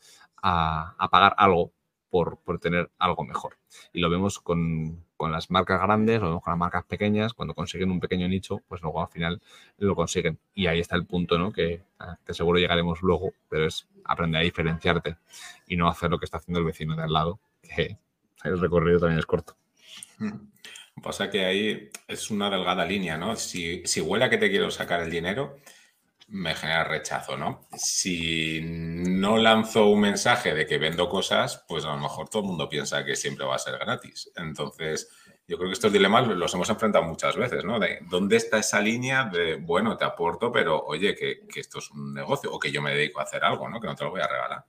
a, 0.41 0.93
a 0.99 1.09
pagar 1.09 1.33
algo 1.37 1.71
por, 2.13 2.37
por, 2.37 2.59
tener 2.59 2.91
algo 2.99 3.23
mejor. 3.23 3.57
Y 3.91 3.99
lo 3.99 4.07
vemos 4.07 4.39
con, 4.39 5.03
con, 5.17 5.31
las 5.31 5.49
marcas 5.49 5.81
grandes, 5.81 6.21
lo 6.21 6.27
vemos 6.27 6.43
con 6.43 6.51
las 6.51 6.59
marcas 6.59 6.83
pequeñas, 6.83 7.33
cuando 7.33 7.55
consiguen 7.55 7.89
un 7.89 7.99
pequeño 7.99 8.27
nicho, 8.27 8.61
pues 8.67 8.83
luego 8.83 9.01
al 9.01 9.07
final 9.07 9.41
lo 9.79 9.95
consiguen. 9.95 10.37
Y 10.53 10.67
ahí 10.67 10.79
está 10.79 10.95
el 10.95 11.07
punto, 11.07 11.39
¿no? 11.39 11.51
Que, 11.51 11.81
ah, 11.97 12.19
que 12.23 12.35
seguro 12.35 12.59
llegaremos 12.59 13.01
luego, 13.01 13.33
pero 13.49 13.65
es 13.65 13.87
aprender 14.05 14.41
a 14.41 14.43
diferenciarte 14.43 15.17
y 15.67 15.75
no 15.75 15.89
hacer 15.89 16.11
lo 16.11 16.19
que 16.19 16.25
está 16.25 16.37
haciendo 16.37 16.59
el 16.59 16.67
vecino 16.67 16.95
de 16.95 17.01
al 17.01 17.13
lado, 17.13 17.39
que 17.63 17.97
el 18.43 18.59
recorrido 18.59 18.99
también 18.99 19.19
es 19.19 19.25
corto. 19.25 19.55
Hmm. 20.17 20.53
Pasa 21.01 21.29
que 21.29 21.45
ahí 21.45 21.89
es 22.07 22.29
una 22.29 22.49
delgada 22.49 22.85
línea, 22.85 23.17
¿no? 23.17 23.35
Si, 23.35 23.81
si 23.85 23.99
huele 23.99 24.25
a 24.25 24.29
que 24.29 24.37
te 24.37 24.49
quiero 24.49 24.69
sacar 24.69 25.01
el 25.01 25.09
dinero, 25.09 25.57
me 26.27 26.53
genera 26.55 26.83
rechazo, 26.83 27.35
¿no? 27.35 27.67
Si 27.75 28.61
no 28.63 29.37
lanzo 29.37 29.87
un 29.87 30.01
mensaje 30.01 30.53
de 30.53 30.65
que 30.65 30.77
vendo 30.77 31.09
cosas, 31.09 31.65
pues 31.67 31.85
a 31.85 31.95
lo 31.95 31.97
mejor 31.99 32.29
todo 32.29 32.43
el 32.43 32.47
mundo 32.47 32.69
piensa 32.69 33.03
que 33.03 33.15
siempre 33.15 33.45
va 33.45 33.55
a 33.55 33.59
ser 33.59 33.77
gratis. 33.79 34.31
Entonces, 34.35 35.09
yo 35.47 35.57
creo 35.57 35.69
que 35.69 35.73
estos 35.73 35.91
dilemas 35.91 36.27
los 36.27 36.53
hemos 36.53 36.69
enfrentado 36.69 37.03
muchas 37.05 37.35
veces, 37.35 37.65
¿no? 37.65 37.79
De 37.79 37.99
dónde 38.09 38.37
está 38.37 38.59
esa 38.59 38.79
línea 38.79 39.25
de, 39.25 39.55
bueno, 39.55 39.97
te 39.97 40.05
aporto, 40.05 40.51
pero 40.51 40.79
oye, 40.85 41.15
que, 41.15 41.47
que 41.47 41.59
esto 41.59 41.79
es 41.79 41.89
un 41.91 42.13
negocio 42.13 42.51
o 42.51 42.59
que 42.59 42.71
yo 42.71 42.81
me 42.81 42.93
dedico 42.93 43.19
a 43.19 43.23
hacer 43.23 43.43
algo, 43.43 43.67
¿no? 43.67 43.81
Que 43.81 43.87
no 43.87 43.95
te 43.95 44.03
lo 44.03 44.11
voy 44.11 44.21
a 44.21 44.27
regalar 44.27 44.63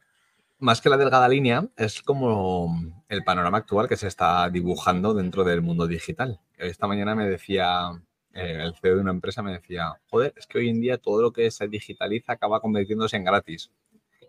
más 0.58 0.80
que 0.80 0.88
la 0.88 0.96
delgada 0.96 1.28
línea, 1.28 1.68
es 1.76 2.02
como 2.02 2.74
el 3.08 3.24
panorama 3.24 3.58
actual 3.58 3.88
que 3.88 3.96
se 3.96 4.08
está 4.08 4.48
dibujando 4.50 5.14
dentro 5.14 5.44
del 5.44 5.62
mundo 5.62 5.86
digital. 5.86 6.40
Esta 6.56 6.86
mañana 6.86 7.14
me 7.14 7.28
decía, 7.28 7.90
eh, 8.32 8.60
el 8.62 8.74
CEO 8.76 8.96
de 8.96 9.00
una 9.02 9.10
empresa 9.10 9.42
me 9.42 9.52
decía, 9.52 9.94
joder, 10.08 10.32
es 10.36 10.46
que 10.46 10.58
hoy 10.58 10.68
en 10.68 10.80
día 10.80 10.98
todo 10.98 11.22
lo 11.22 11.32
que 11.32 11.50
se 11.50 11.68
digitaliza 11.68 12.32
acaba 12.32 12.60
convirtiéndose 12.60 13.16
en 13.16 13.24
gratis. 13.24 13.70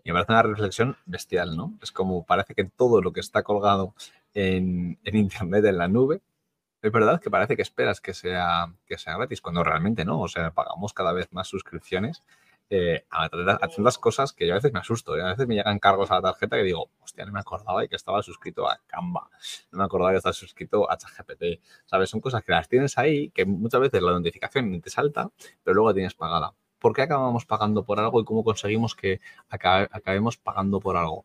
Y 0.04 0.10
me 0.10 0.14
parece 0.14 0.32
una 0.32 0.42
reflexión 0.42 0.96
bestial, 1.06 1.56
¿no? 1.56 1.76
Es 1.82 1.90
como 1.90 2.24
parece 2.24 2.54
que 2.54 2.64
todo 2.64 3.02
lo 3.02 3.12
que 3.12 3.20
está 3.20 3.42
colgado 3.42 3.94
en, 4.34 4.98
en 5.04 5.16
Internet, 5.16 5.64
en 5.64 5.78
la 5.78 5.88
nube, 5.88 6.20
es 6.82 6.92
verdad 6.92 7.20
que 7.20 7.30
parece 7.30 7.56
que 7.56 7.62
esperas 7.62 8.00
que 8.00 8.14
sea, 8.14 8.72
que 8.86 8.98
sea 8.98 9.16
gratis, 9.16 9.40
cuando 9.40 9.64
realmente 9.64 10.04
no. 10.04 10.20
O 10.20 10.28
sea, 10.28 10.52
pagamos 10.52 10.92
cada 10.92 11.12
vez 11.12 11.26
más 11.32 11.48
suscripciones 11.48 12.22
eh, 12.68 13.06
haciendo 13.10 13.84
las 13.84 13.98
cosas 13.98 14.32
que 14.32 14.46
yo 14.46 14.54
a 14.54 14.56
veces 14.56 14.72
me 14.72 14.80
asusto. 14.80 15.16
¿eh? 15.16 15.22
A 15.22 15.28
veces 15.28 15.46
me 15.46 15.54
llegan 15.54 15.78
cargos 15.78 16.10
a 16.10 16.16
la 16.16 16.22
tarjeta 16.22 16.56
que 16.56 16.64
digo, 16.64 16.90
hostia, 17.00 17.24
no 17.24 17.32
me 17.32 17.40
acordaba 17.40 17.80
de 17.80 17.88
que 17.88 17.96
estaba 17.96 18.22
suscrito 18.22 18.68
a 18.68 18.80
Canva, 18.86 19.30
no 19.70 19.78
me 19.78 19.84
acordaba 19.84 20.10
de 20.10 20.14
que 20.14 20.18
estaba 20.18 20.32
suscrito 20.32 20.90
a 20.90 20.96
ChatGPT. 20.96 21.60
¿Sabes? 21.84 22.10
Son 22.10 22.20
cosas 22.20 22.42
que 22.44 22.52
las 22.52 22.68
tienes 22.68 22.98
ahí, 22.98 23.30
que 23.30 23.44
muchas 23.44 23.80
veces 23.80 24.02
la 24.02 24.12
notificación 24.12 24.80
te 24.80 24.90
salta, 24.90 25.30
pero 25.62 25.74
luego 25.74 25.90
la 25.90 25.94
tienes 25.94 26.14
pagada. 26.14 26.54
¿Por 26.78 26.92
qué 26.92 27.02
acabamos 27.02 27.46
pagando 27.46 27.84
por 27.84 28.00
algo 28.00 28.20
y 28.20 28.24
cómo 28.24 28.44
conseguimos 28.44 28.94
que 28.94 29.20
acabemos 29.48 30.36
pagando 30.36 30.80
por 30.80 30.96
algo? 30.96 31.24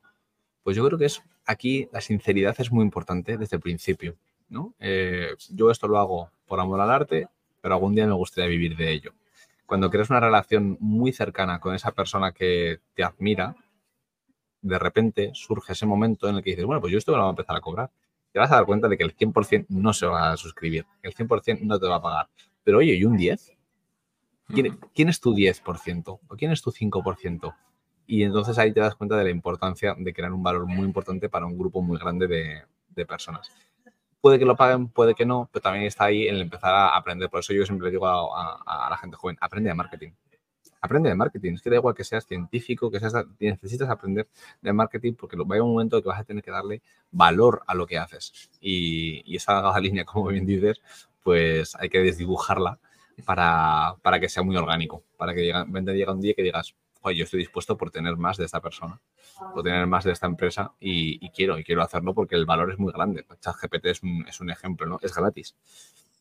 Pues 0.64 0.78
yo 0.78 0.86
creo 0.86 0.98
que 0.98 1.06
es 1.06 1.24
aquí 1.46 1.90
la 1.92 2.02
sinceridad 2.02 2.56
es 2.60 2.72
muy 2.72 2.84
importante 2.84 3.38
desde 3.38 3.58
el 3.58 3.62
principio. 3.62 4.16
¿no? 4.50 4.76
Eh, 4.80 5.36
yo 5.50 5.72
esto 5.72 5.88
lo 5.88 5.98
hago 5.98 6.30
por 6.46 6.60
amor 6.60 6.80
al 6.82 6.92
arte, 6.92 7.28
pero 7.62 7.76
algún 7.76 7.96
día 7.96 8.06
me 8.06 8.14
gustaría 8.14 8.50
vivir 8.50 8.76
de 8.76 8.92
ello 8.92 9.14
cuando 9.72 9.90
creas 9.90 10.10
una 10.10 10.20
relación 10.20 10.76
muy 10.82 11.14
cercana 11.14 11.62
con 11.62 11.74
esa 11.74 11.94
persona 11.94 12.34
que 12.34 12.82
te 12.94 13.06
admira, 13.06 13.56
de 14.62 14.78
repente 14.78 15.32
surge 15.34 15.72
ese 15.72 15.86
momento 15.86 16.28
en 16.28 16.36
el 16.36 16.44
que 16.44 16.50
dices, 16.50 16.66
bueno, 16.66 16.82
pues 16.82 16.92
yo 16.92 16.98
esto 16.98 17.14
me 17.14 17.18
lo 17.18 17.24
voy 17.24 17.30
a 17.30 17.32
empezar 17.32 17.56
a 17.56 17.62
cobrar. 17.62 17.90
Te 18.34 18.40
vas 18.40 18.52
a 18.52 18.56
dar 18.56 18.66
cuenta 18.66 18.90
de 18.90 18.98
que 18.98 19.06
el 19.06 19.16
100% 19.16 19.68
no 19.70 19.94
se 19.94 20.08
va 20.08 20.34
a 20.34 20.36
suscribir, 20.36 20.86
el 21.02 21.14
100% 21.14 21.62
no 21.62 21.80
te 21.80 21.88
va 21.88 21.96
a 21.96 22.02
pagar. 22.02 22.28
Pero 22.66 22.80
oye, 22.80 22.96
¿y 22.96 23.06
un 23.06 23.16
10? 23.16 23.54
¿Quién, 24.48 24.78
¿quién 24.94 25.08
es 25.08 25.22
tu 25.22 25.34
10%? 25.34 26.20
¿O 26.28 26.36
quién 26.36 26.52
es 26.52 26.62
tu 26.62 26.74
5%? 26.74 27.56
Y 28.08 28.24
entonces 28.24 28.58
ahí 28.58 28.74
te 28.74 28.82
das 28.82 28.96
cuenta 28.96 29.16
de 29.16 29.24
la 29.24 29.30
importancia 29.30 29.96
de 29.98 30.14
crear 30.14 30.34
un 30.34 30.44
valor 30.44 30.66
muy 30.66 30.86
importante 30.86 31.30
para 31.30 31.46
un 31.46 31.58
grupo 31.58 31.82
muy 31.82 31.98
grande 31.98 32.28
de, 32.28 32.64
de 32.90 33.06
personas. 33.06 33.50
Puede 34.22 34.40
que 34.40 34.46
lo 34.46 34.56
paguen, 34.56 34.88
puede 34.90 35.16
que 35.16 35.26
no, 35.26 35.50
pero 35.52 35.62
también 35.64 35.86
está 35.86 36.06
ahí 36.06 36.28
el 36.28 36.42
empezar 36.42 36.74
a 36.74 36.96
aprender. 36.96 37.30
Por 37.30 37.42
eso 37.42 37.54
yo 37.54 37.66
siempre 37.66 37.86
le 37.88 37.92
digo 37.92 38.08
a, 38.08 38.88
la 38.90 38.98
gente 38.98 39.18
joven, 39.18 39.38
aprende 39.42 39.70
de 39.70 39.76
marketing. 39.76 40.12
Aprende 40.82 41.10
de 41.10 41.16
marketing. 41.16 41.54
Es 41.54 41.62
que 41.62 41.70
da 41.70 41.76
igual 41.76 41.96
que 41.96 42.04
seas 42.04 42.26
científico, 42.26 42.90
que 42.90 43.00
seas, 43.00 43.14
necesitas 43.40 43.90
aprender 43.90 44.28
de 44.62 44.74
marketing 44.74 45.14
porque 45.14 45.36
va 45.36 45.44
a 45.44 45.46
haber 45.46 45.62
un 45.62 45.72
momento 45.72 46.02
que 46.02 46.10
vas 46.10 46.20
a 46.20 46.24
tener 46.24 46.44
que 46.44 46.52
darle 46.52 46.82
valor 47.12 47.64
a 47.68 47.76
lo 47.76 47.86
que 47.86 47.98
haces. 47.98 48.50
Y, 48.62 49.22
y 49.26 49.36
esa 49.38 49.78
línea, 49.80 50.06
como 50.06 50.28
bien 50.30 50.46
dices, 50.46 50.82
pues 51.24 51.76
hay 51.76 51.90
que 51.90 52.00
desdibujarla 52.00 52.80
para, 53.26 53.96
para 54.02 54.20
que 54.20 54.30
sea 54.30 54.44
muy 54.44 54.56
orgánico, 54.56 55.04
para 55.18 55.34
que 55.34 55.42
llegue, 55.44 55.94
llega 55.94 56.14
un 56.14 56.22
día 56.22 56.34
que 56.34 56.44
digas, 56.44 56.76
oye, 57.02 57.18
yo 57.18 57.24
estoy 57.24 57.40
dispuesto 57.40 57.78
por 57.78 57.92
tener 57.92 58.18
más 58.18 58.38
de 58.38 58.46
esta 58.46 58.62
persona, 58.62 59.00
por 59.54 59.64
tener 59.64 59.86
más 59.88 60.04
de 60.04 60.12
esta 60.12 60.28
empresa 60.28 60.74
y, 60.80 61.30
quiero, 61.32 61.58
y 61.58 61.64
quiero 61.64 61.82
hacerlo 61.82 62.14
porque 62.14 62.36
el 62.36 62.46
valor 62.46 62.72
es 62.72 62.80
muy 62.80 62.92
grande. 62.92 63.26
ChatGPT 63.40 63.86
es 63.86 64.04
un, 64.04 64.26
es 64.28 64.40
un 64.40 64.50
ejemplo, 64.50 64.86
¿no? 64.88 65.00
Es 65.02 65.16
gratis. 65.16 65.56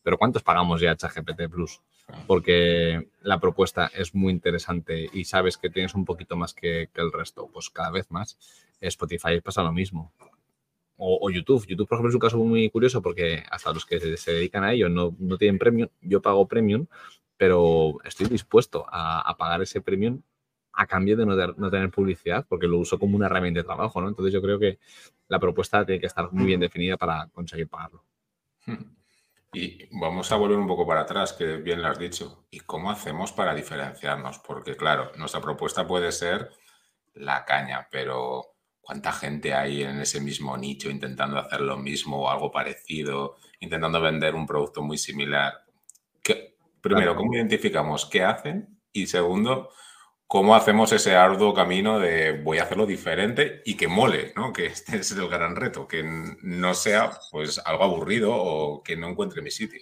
Pero 0.03 0.17
¿cuántos 0.17 0.41
pagamos 0.41 0.81
ya 0.81 0.95
ChatGPT 0.95 1.49
Plus? 1.49 1.81
Porque 2.25 3.07
la 3.21 3.39
propuesta 3.39 3.91
es 3.93 4.15
muy 4.15 4.33
interesante 4.33 5.09
y 5.13 5.25
sabes 5.25 5.57
que 5.57 5.69
tienes 5.69 5.93
un 5.93 6.05
poquito 6.05 6.35
más 6.35 6.53
que, 6.53 6.89
que 6.93 7.01
el 7.01 7.11
resto. 7.11 7.47
Pues 7.53 7.69
cada 7.69 7.91
vez 7.91 8.09
más. 8.09 8.37
Spotify 8.81 9.39
pasa 9.41 9.61
lo 9.61 9.71
mismo 9.71 10.11
o, 11.03 11.29
YouTube. 11.31 11.65
YouTube, 11.67 11.87
por 11.87 11.95
ejemplo, 11.95 12.09
es 12.09 12.15
un 12.15 12.21
caso 12.21 12.37
muy 12.37 12.69
curioso 12.69 13.01
porque 13.01 13.43
hasta 13.49 13.73
los 13.73 13.85
que 13.85 14.17
se, 14.17 14.31
dedican 14.33 14.63
a 14.63 14.73
ello 14.73 14.87
no, 14.87 15.15
no, 15.17 15.37
tienen 15.37 15.57
premium. 15.57 15.89
Yo 16.01 16.21
pago 16.21 16.47
premium, 16.47 16.85
pero 17.37 17.97
estoy 18.03 18.27
dispuesto 18.27 18.85
a, 18.87 19.35
pagar 19.37 19.63
ese 19.63 19.81
premium 19.81 20.21
a 20.73 20.87
cambio 20.87 21.17
de 21.17 21.25
no, 21.25 21.69
tener 21.69 21.89
publicidad 21.89 22.45
porque 22.47 22.67
lo 22.67 22.77
uso 22.77 22.97
como 22.97 23.15
una 23.15 23.25
herramienta 23.25 23.59
de 23.59 23.65
trabajo, 23.65 24.01
¿no? 24.01 24.09
Entonces 24.09 24.33
yo 24.33 24.41
creo 24.41 24.59
que 24.59 24.79
la 25.27 25.39
propuesta 25.39 25.85
tiene 25.85 25.99
que 25.99 26.07
estar 26.07 26.31
muy 26.31 26.45
bien 26.45 26.59
definida 26.59 26.97
para 26.97 27.27
conseguir 27.33 27.67
pagarlo. 27.67 28.03
Y 29.53 29.85
vamos 29.91 30.31
a 30.31 30.37
volver 30.37 30.57
un 30.57 30.65
poco 30.65 30.87
para 30.87 31.01
atrás, 31.01 31.33
que 31.33 31.57
bien 31.57 31.81
lo 31.81 31.89
has 31.89 31.99
dicho. 31.99 32.45
¿Y 32.49 32.61
cómo 32.61 32.89
hacemos 32.89 33.33
para 33.33 33.53
diferenciarnos? 33.53 34.39
Porque 34.39 34.77
claro, 34.77 35.11
nuestra 35.17 35.41
propuesta 35.41 35.85
puede 35.85 36.13
ser 36.13 36.51
la 37.15 37.43
caña, 37.43 37.85
pero 37.91 38.55
cuánta 38.79 39.11
gente 39.11 39.53
hay 39.53 39.83
en 39.83 39.99
ese 39.99 40.21
mismo 40.21 40.57
nicho 40.57 40.89
intentando 40.89 41.37
hacer 41.37 41.61
lo 41.61 41.77
mismo 41.77 42.21
o 42.21 42.29
algo 42.29 42.49
parecido, 42.49 43.35
intentando 43.59 43.99
vender 43.99 44.35
un 44.35 44.45
producto 44.45 44.81
muy 44.81 44.97
similar. 44.97 45.65
primero, 46.79 47.15
¿cómo 47.15 47.35
identificamos 47.35 48.05
qué 48.05 48.23
hacen? 48.23 48.79
Y 48.91 49.07
segundo, 49.07 49.69
¿cómo 50.31 50.55
hacemos 50.55 50.93
ese 50.93 51.13
arduo 51.13 51.53
camino 51.53 51.99
de 51.99 52.31
voy 52.31 52.59
a 52.59 52.63
hacerlo 52.63 52.85
diferente 52.85 53.61
y 53.65 53.75
que 53.75 53.89
mole, 53.89 54.31
¿no? 54.33 54.53
Que 54.53 54.67
este 54.67 54.95
es 54.95 55.11
el 55.11 55.27
gran 55.27 55.57
reto, 55.57 55.89
que 55.89 56.03
no 56.41 56.73
sea 56.73 57.11
pues 57.31 57.59
algo 57.65 57.83
aburrido 57.83 58.33
o 58.33 58.81
que 58.81 58.95
no 58.95 59.09
encuentre 59.09 59.41
mi 59.41 59.51
sitio. 59.51 59.81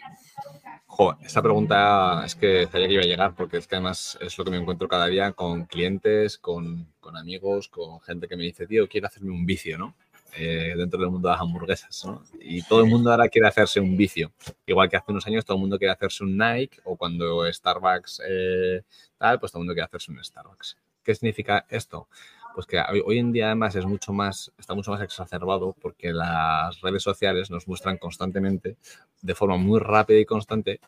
Esa 1.21 1.43
pregunta 1.43 2.23
es 2.25 2.33
que 2.33 2.65
sabía 2.65 2.87
que 2.87 2.93
iba 2.95 3.03
a 3.03 3.05
llegar 3.05 3.35
porque 3.35 3.57
es 3.57 3.67
que 3.67 3.75
además 3.75 4.17
es 4.21 4.35
lo 4.39 4.43
que 4.43 4.49
me 4.49 4.57
encuentro 4.57 4.87
cada 4.87 5.05
día 5.05 5.33
con 5.33 5.65
clientes, 5.65 6.39
con, 6.39 6.87
con 6.99 7.15
amigos, 7.15 7.67
con 7.67 8.01
gente 8.01 8.27
que 8.27 8.35
me 8.35 8.41
dice, 8.41 8.65
tío, 8.65 8.89
quiero 8.89 9.05
hacerme 9.05 9.29
un 9.29 9.45
vicio, 9.45 9.77
¿no? 9.77 9.93
Eh, 10.35 10.73
dentro 10.77 10.99
del 10.99 11.09
mundo 11.09 11.27
de 11.27 11.33
las 11.33 11.41
hamburguesas, 11.41 12.05
¿no? 12.05 12.23
Y 12.39 12.61
todo 12.63 12.81
el 12.81 12.89
mundo 12.89 13.11
ahora 13.11 13.27
quiere 13.27 13.47
hacerse 13.47 13.79
un 13.79 13.97
vicio. 13.97 14.31
Igual 14.65 14.89
que 14.89 14.97
hace 14.97 15.11
unos 15.11 15.25
años 15.27 15.43
todo 15.43 15.57
el 15.57 15.61
mundo 15.61 15.77
quiere 15.77 15.91
hacerse 15.91 16.23
un 16.23 16.37
Nike 16.37 16.79
o 16.83 16.95
cuando 16.95 17.51
Starbucks 17.51 18.21
eh, 18.27 18.83
tal, 19.17 19.39
pues 19.39 19.51
todo 19.51 19.59
el 19.59 19.65
mundo 19.65 19.73
quiere 19.73 19.85
hacerse 19.85 20.11
un 20.11 20.23
Starbucks. 20.23 20.77
¿Qué 21.03 21.15
significa 21.15 21.65
esto? 21.69 22.07
Pues 22.53 22.67
que 22.67 22.81
hoy 23.05 23.17
en 23.17 23.31
día 23.31 23.47
además 23.47 23.75
es 23.75 23.85
mucho 23.85 24.13
más, 24.13 24.51
está 24.57 24.73
mucho 24.73 24.91
más 24.91 25.01
exacerbado 25.01 25.75
porque 25.81 26.11
las 26.11 26.79
redes 26.81 27.03
sociales 27.03 27.49
nos 27.49 27.67
muestran 27.67 27.97
constantemente, 27.97 28.77
de 29.21 29.35
forma 29.35 29.57
muy 29.57 29.79
rápida 29.79 30.19
y 30.19 30.25
constante, 30.25 30.79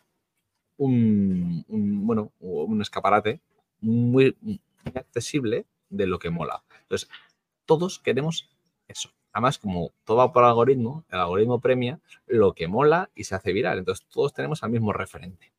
un, 0.78 1.64
bueno, 1.68 2.32
un 2.40 2.82
escaparate 2.82 3.40
muy 3.80 4.36
accesible 4.96 5.66
de 5.90 6.08
lo 6.08 6.20
que 6.20 6.30
mola. 6.30 6.64
Entonces, 6.84 7.10
todos 7.66 8.00
queremos 8.00 8.50
eso. 8.88 9.12
Además, 9.34 9.58
como 9.58 9.92
todo 10.04 10.18
va 10.18 10.34
por 10.34 10.44
algoritmo, 10.44 11.06
el 11.10 11.20
algoritmo 11.20 11.60
premia 11.60 12.00
lo 12.28 12.54
que 12.54 12.68
mola 12.68 13.10
y 13.16 13.24
se 13.24 13.36
hace 13.36 13.54
viral. 13.54 13.80
Entonces, 13.80 14.06
todos 14.10 14.34
tenemos 14.34 14.64
al 14.64 14.72
mismo 14.72 14.94
referente. 14.94 15.52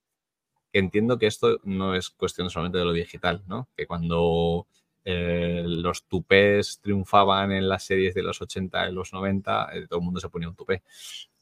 entiendo 0.74 1.18
que 1.18 1.26
esto 1.26 1.58
no 1.64 1.94
es 1.94 2.10
cuestión 2.10 2.48
solamente 2.50 2.78
de 2.78 2.84
lo 2.84 2.92
digital, 2.92 3.42
¿no? 3.46 3.68
Que 3.76 3.86
cuando 3.86 4.66
eh, 5.04 5.64
los 5.66 6.04
tupés 6.04 6.80
triunfaban 6.80 7.52
en 7.52 7.68
las 7.68 7.84
series 7.84 8.14
de 8.14 8.22
los 8.22 8.40
80 8.40 8.88
y 8.88 8.92
los 8.92 9.12
90, 9.12 9.70
eh, 9.74 9.86
todo 9.88 9.98
el 9.98 10.04
mundo 10.04 10.20
se 10.20 10.28
ponía 10.28 10.48
un 10.48 10.56
tupé. 10.56 10.82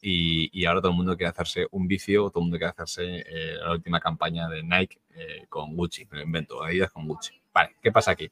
Y, 0.03 0.65
ahora 0.65 0.81
todo 0.81 0.93
el 0.93 0.97
mundo 0.97 1.17
quiere 1.17 1.31
hacerse 1.31 1.67
un 1.71 1.87
vicio, 1.87 2.31
todo 2.31 2.41
el 2.41 2.45
mundo 2.45 2.59
quiere 2.59 2.71
hacerse 2.71 3.25
eh, 3.27 3.57
la 3.61 3.73
última 3.73 4.01
campaña 4.01 4.49
de 4.49 4.63
Nike 4.63 5.01
con 5.49 5.77
Gucci, 5.77 6.07
me 6.11 6.19
lo 6.19 6.25
invento, 6.25 6.63
Adidas 6.63 6.91
con 6.91 7.07
Gucci. 7.07 7.35
Vale, 7.53 7.77
¿qué 7.83 7.93
pasa 7.93 8.13
aquí? 8.13 8.31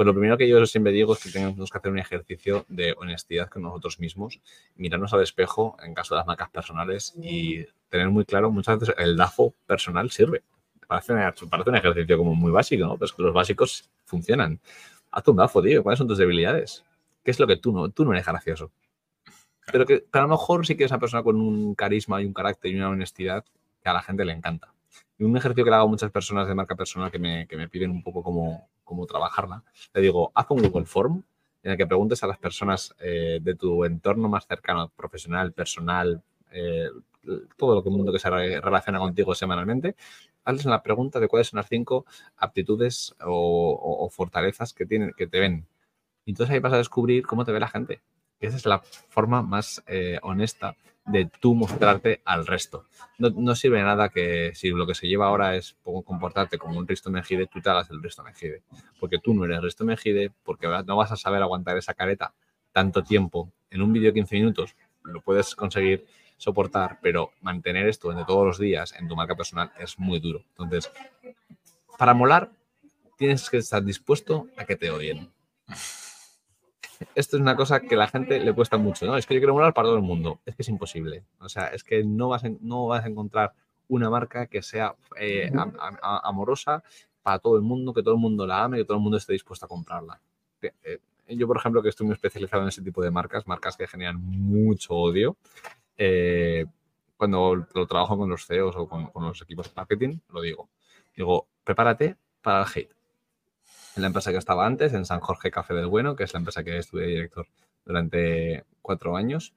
Pues 0.00 0.06
lo 0.06 0.14
primero 0.14 0.38
que 0.38 0.48
yo 0.48 0.64
siempre 0.64 0.92
digo 0.92 1.12
es 1.12 1.22
que 1.22 1.28
tenemos 1.28 1.70
que 1.70 1.76
hacer 1.76 1.92
un 1.92 1.98
ejercicio 1.98 2.64
de 2.68 2.94
honestidad 2.96 3.50
con 3.50 3.64
nosotros 3.64 4.00
mismos, 4.00 4.40
mirarnos 4.76 5.12
al 5.12 5.22
espejo 5.22 5.76
en 5.82 5.92
caso 5.92 6.14
de 6.14 6.20
las 6.20 6.26
marcas 6.26 6.48
personales 6.48 7.12
y 7.20 7.66
tener 7.90 8.08
muy 8.08 8.24
claro, 8.24 8.50
muchas 8.50 8.78
veces 8.78 8.94
el 8.96 9.14
DAFO 9.14 9.52
personal 9.66 10.10
sirve. 10.10 10.42
Parece, 10.88 11.12
un 11.12 11.76
ejercicio 11.76 12.16
como 12.16 12.34
muy 12.34 12.50
básico, 12.50 12.86
¿no? 12.86 12.94
Pero 12.94 13.04
es 13.04 13.12
que 13.12 13.22
los 13.22 13.34
básicos 13.34 13.90
funcionan. 14.06 14.58
Haz 15.10 15.28
un 15.28 15.36
DAFO, 15.36 15.60
tío. 15.60 15.82
¿Cuáles 15.82 15.98
son 15.98 16.08
tus 16.08 16.16
debilidades? 16.16 16.82
¿Qué 17.22 17.32
es 17.32 17.38
lo 17.38 17.46
que 17.46 17.58
tú 17.58 17.70
no, 17.70 17.90
tú 17.90 18.06
no 18.06 18.12
eres 18.14 18.24
gracioso? 18.24 18.72
Pero 19.70 19.84
que 19.84 20.06
a 20.12 20.20
lo 20.22 20.28
mejor 20.28 20.66
sí 20.66 20.78
que 20.78 20.84
es 20.84 20.90
una 20.90 20.98
persona 20.98 21.22
con 21.22 21.36
un 21.36 21.74
carisma 21.74 22.22
y 22.22 22.24
un 22.24 22.32
carácter 22.32 22.72
y 22.72 22.76
una 22.76 22.88
honestidad 22.88 23.44
que 23.82 23.90
a 23.90 23.92
la 23.92 24.00
gente 24.00 24.24
le 24.24 24.32
encanta. 24.32 24.72
Un 25.20 25.36
ejercicio 25.36 25.64
que 25.64 25.70
le 25.70 25.76
hago 25.76 25.86
a 25.86 25.90
muchas 25.90 26.10
personas 26.10 26.48
de 26.48 26.54
marca 26.54 26.74
personal 26.74 27.10
que 27.10 27.18
me, 27.18 27.46
que 27.46 27.56
me 27.56 27.68
piden 27.68 27.90
un 27.90 28.02
poco 28.02 28.22
cómo, 28.22 28.68
cómo, 28.84 29.06
trabajarla, 29.06 29.62
le 29.94 30.00
digo, 30.00 30.32
haz 30.34 30.46
un 30.50 30.62
Google 30.62 30.86
Form 30.86 31.22
en 31.62 31.72
el 31.72 31.76
que 31.76 31.86
preguntes 31.86 32.22
a 32.22 32.26
las 32.26 32.38
personas 32.38 32.94
eh, 33.00 33.38
de 33.42 33.54
tu 33.54 33.84
entorno 33.84 34.28
más 34.28 34.46
cercano, 34.46 34.90
profesional, 34.96 35.52
personal, 35.52 36.22
eh, 36.52 36.88
todo 37.56 37.74
lo 37.74 37.82
que 37.82 37.90
el 37.90 37.96
mundo 37.96 38.12
que 38.12 38.18
se 38.18 38.30
relaciona 38.30 38.98
contigo 38.98 39.34
semanalmente, 39.34 39.94
hazles 40.44 40.66
una 40.66 40.82
pregunta 40.82 41.20
de 41.20 41.28
cuáles 41.28 41.48
son 41.48 41.58
las 41.58 41.68
cinco 41.68 42.06
aptitudes 42.36 43.14
o, 43.24 44.08
fortalezas 44.10 44.72
que, 44.72 44.86
tienen, 44.86 45.12
que 45.16 45.26
te 45.26 45.38
ven. 45.38 45.66
Entonces 46.26 46.54
ahí 46.54 46.60
vas 46.60 46.72
a 46.72 46.78
descubrir 46.78 47.26
cómo 47.26 47.44
te 47.44 47.52
ve 47.52 47.60
la 47.60 47.68
gente. 47.68 48.00
Esa 48.40 48.56
es 48.56 48.66
la 48.66 48.80
forma 48.80 49.42
más 49.42 49.82
eh, 49.86 50.18
honesta 50.22 50.76
de 51.06 51.30
tú 51.40 51.54
mostrarte 51.54 52.20
al 52.24 52.46
resto. 52.46 52.86
No, 53.18 53.54
sirve 53.54 53.78
de 53.78 53.84
nada 53.84 54.08
que 54.08 54.52
si 54.54 54.70
lo 54.70 54.86
que 54.86 54.94
se 54.94 55.08
lleva 55.08 55.26
ahora 55.26 55.56
es 55.56 55.76
comportarte 55.82 56.58
como 56.58 56.78
un 56.78 56.86
Risto 56.86 57.10
Mejide, 57.10 57.46
tú 57.46 57.60
te 57.60 57.70
hagas 57.70 57.90
el 57.90 58.02
Risto 58.02 58.22
Mejide. 58.22 58.62
Porque 58.98 59.18
tú 59.18 59.34
no 59.34 59.44
eres 59.44 59.60
Risto 59.60 59.84
Mejide, 59.84 60.30
porque 60.44 60.68
no 60.86 60.96
vas 60.96 61.12
a 61.12 61.16
saber 61.16 61.42
aguantar 61.42 61.76
esa 61.76 61.94
careta 61.94 62.32
tanto 62.72 63.02
tiempo. 63.02 63.50
En 63.70 63.82
un 63.82 63.92
vídeo 63.92 64.08
de 64.08 64.14
15 64.14 64.36
minutos 64.36 64.76
lo 65.02 65.20
puedes 65.20 65.54
conseguir 65.54 66.06
soportar, 66.36 66.98
pero 67.02 67.32
mantener 67.42 67.88
esto 67.88 68.08
durante 68.08 68.26
todos 68.26 68.46
los 68.46 68.58
días 68.58 68.94
en 68.98 69.08
tu 69.08 69.16
marca 69.16 69.34
personal 69.34 69.72
es 69.78 69.98
muy 69.98 70.20
duro. 70.20 70.42
Entonces, 70.50 70.90
para 71.98 72.14
molar, 72.14 72.50
tienes 73.18 73.50
que 73.50 73.58
estar 73.58 73.84
dispuesto 73.84 74.46
a 74.56 74.64
que 74.64 74.76
te 74.76 74.90
odien 74.90 75.30
esto 77.14 77.36
es 77.36 77.40
una 77.42 77.56
cosa 77.56 77.80
que 77.80 77.94
a 77.94 77.98
la 77.98 78.08
gente 78.08 78.38
le 78.40 78.52
cuesta 78.52 78.76
mucho, 78.76 79.06
¿no? 79.06 79.16
Es 79.16 79.26
que 79.26 79.34
yo 79.34 79.40
quiero 79.40 79.54
molar 79.54 79.72
para 79.72 79.88
todo 79.88 79.96
el 79.96 80.02
mundo. 80.02 80.40
Es 80.44 80.54
que 80.54 80.62
es 80.62 80.68
imposible. 80.68 81.24
O 81.38 81.48
sea, 81.48 81.68
es 81.68 81.82
que 81.82 82.04
no 82.04 82.28
vas, 82.28 82.44
a, 82.44 82.50
no 82.60 82.86
vas 82.86 83.04
a 83.04 83.08
encontrar 83.08 83.52
una 83.88 84.10
marca 84.10 84.46
que 84.46 84.62
sea 84.62 84.94
eh, 85.18 85.50
amorosa 86.02 86.82
para 87.22 87.38
todo 87.38 87.56
el 87.56 87.62
mundo, 87.62 87.92
que 87.92 88.02
todo 88.02 88.14
el 88.14 88.20
mundo 88.20 88.46
la 88.46 88.64
ame, 88.64 88.78
que 88.78 88.84
todo 88.84 88.98
el 88.98 89.02
mundo 89.02 89.16
esté 89.16 89.32
dispuesto 89.32 89.66
a 89.66 89.68
comprarla. 89.68 90.20
Eh, 90.62 90.98
yo, 91.28 91.46
por 91.46 91.56
ejemplo, 91.56 91.82
que 91.82 91.88
estoy 91.88 92.06
muy 92.06 92.14
especializado 92.14 92.62
en 92.62 92.68
ese 92.68 92.82
tipo 92.82 93.02
de 93.02 93.10
marcas, 93.10 93.46
marcas 93.46 93.76
que 93.76 93.86
generan 93.86 94.16
mucho 94.20 94.94
odio, 94.94 95.36
eh, 95.96 96.66
cuando 97.16 97.66
lo 97.74 97.86
trabajo 97.86 98.16
con 98.16 98.28
los 98.28 98.46
CEOs 98.46 98.76
o 98.76 98.88
con, 98.88 99.06
con 99.08 99.24
los 99.24 99.40
equipos 99.42 99.68
de 99.68 99.72
marketing, 99.76 100.18
lo 100.30 100.40
digo. 100.40 100.68
Digo, 101.14 101.46
prepárate 101.64 102.16
para 102.42 102.62
el 102.62 102.68
hate 102.74 102.99
en 103.96 104.02
la 104.02 104.06
empresa 104.08 104.30
que 104.30 104.38
estaba 104.38 104.66
antes, 104.66 104.92
en 104.92 105.04
San 105.04 105.20
Jorge 105.20 105.50
Café 105.50 105.74
del 105.74 105.86
Bueno, 105.86 106.16
que 106.16 106.24
es 106.24 106.32
la 106.32 106.38
empresa 106.38 106.62
que 106.64 106.78
estuve 106.78 107.06
director 107.06 107.46
durante 107.84 108.64
cuatro 108.82 109.16
años. 109.16 109.54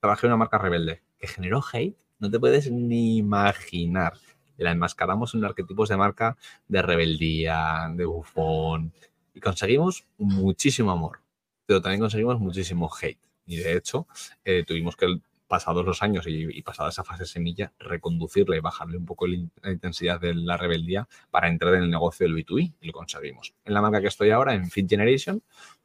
Trabajé 0.00 0.26
en 0.26 0.32
una 0.32 0.38
marca 0.38 0.58
rebelde 0.58 1.02
que 1.18 1.26
generó 1.26 1.62
hate, 1.72 1.96
no 2.18 2.30
te 2.30 2.38
puedes 2.40 2.70
ni 2.70 3.16
imaginar. 3.16 4.14
La 4.56 4.70
enmascaramos 4.70 5.34
en 5.34 5.44
arquetipos 5.44 5.88
de 5.88 5.96
marca 5.96 6.36
de 6.68 6.82
rebeldía, 6.82 7.90
de 7.94 8.04
bufón. 8.04 8.92
Y 9.34 9.40
conseguimos 9.40 10.06
muchísimo 10.16 10.92
amor, 10.92 11.20
pero 11.66 11.80
también 11.80 12.00
conseguimos 12.00 12.38
muchísimo 12.38 12.90
hate. 13.00 13.18
Y 13.46 13.56
de 13.56 13.76
hecho, 13.76 14.06
eh, 14.44 14.64
tuvimos 14.66 14.96
que 14.96 15.20
pasados 15.54 15.86
los 15.86 16.02
años 16.02 16.24
y, 16.26 16.60
pasada 16.62 16.88
esa 16.88 17.04
fase 17.04 17.26
semilla, 17.26 17.72
reconducirle 17.78 18.56
y 18.56 18.60
bajarle 18.60 18.96
un 18.96 19.04
poco 19.04 19.28
la 19.28 19.70
intensidad 19.70 20.20
de 20.20 20.34
la 20.34 20.56
rebeldía 20.56 21.06
para 21.30 21.46
entrar 21.46 21.74
en 21.74 21.84
el 21.84 21.90
negocio 21.90 22.26
del 22.26 22.34
B2B 22.34 22.72
y 22.80 22.86
lo 22.88 22.92
conseguimos. 22.92 23.54
En 23.64 23.72
la 23.72 23.80
marca 23.80 24.00
que 24.00 24.08
estoy 24.08 24.30
ahora, 24.30 24.52
en 24.54 24.68
Fit 24.68 24.90
Generation, 24.90 25.40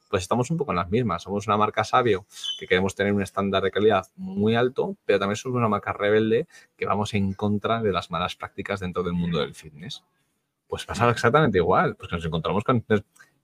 pues 0.09 0.23
estamos 0.23 0.49
un 0.49 0.57
poco 0.57 0.71
en 0.71 0.77
las 0.77 0.89
mismas. 0.89 1.21
Somos 1.21 1.45
una 1.45 1.55
marca 1.55 1.83
sabio 1.83 2.25
que 2.59 2.65
queremos 2.65 2.95
tener 2.95 3.13
un 3.13 3.21
estándar 3.21 3.61
de 3.61 3.69
calidad 3.69 4.07
muy 4.15 4.55
alto, 4.55 4.97
pero 5.05 5.19
también 5.19 5.35
somos 5.35 5.57
una 5.57 5.67
marca 5.67 5.93
rebelde 5.93 6.47
que 6.75 6.87
vamos 6.87 7.13
en 7.13 7.33
contra 7.33 7.83
de 7.83 7.91
las 7.91 8.09
malas 8.09 8.35
prácticas 8.35 8.79
dentro 8.79 9.03
del 9.03 9.13
mundo 9.13 9.39
del 9.39 9.53
fitness. 9.53 10.03
Pues 10.67 10.83
pasa 10.83 11.07
exactamente 11.11 11.59
igual, 11.59 11.95
pues 11.95 12.11
nos 12.11 12.25
encontramos 12.25 12.63
con... 12.63 12.83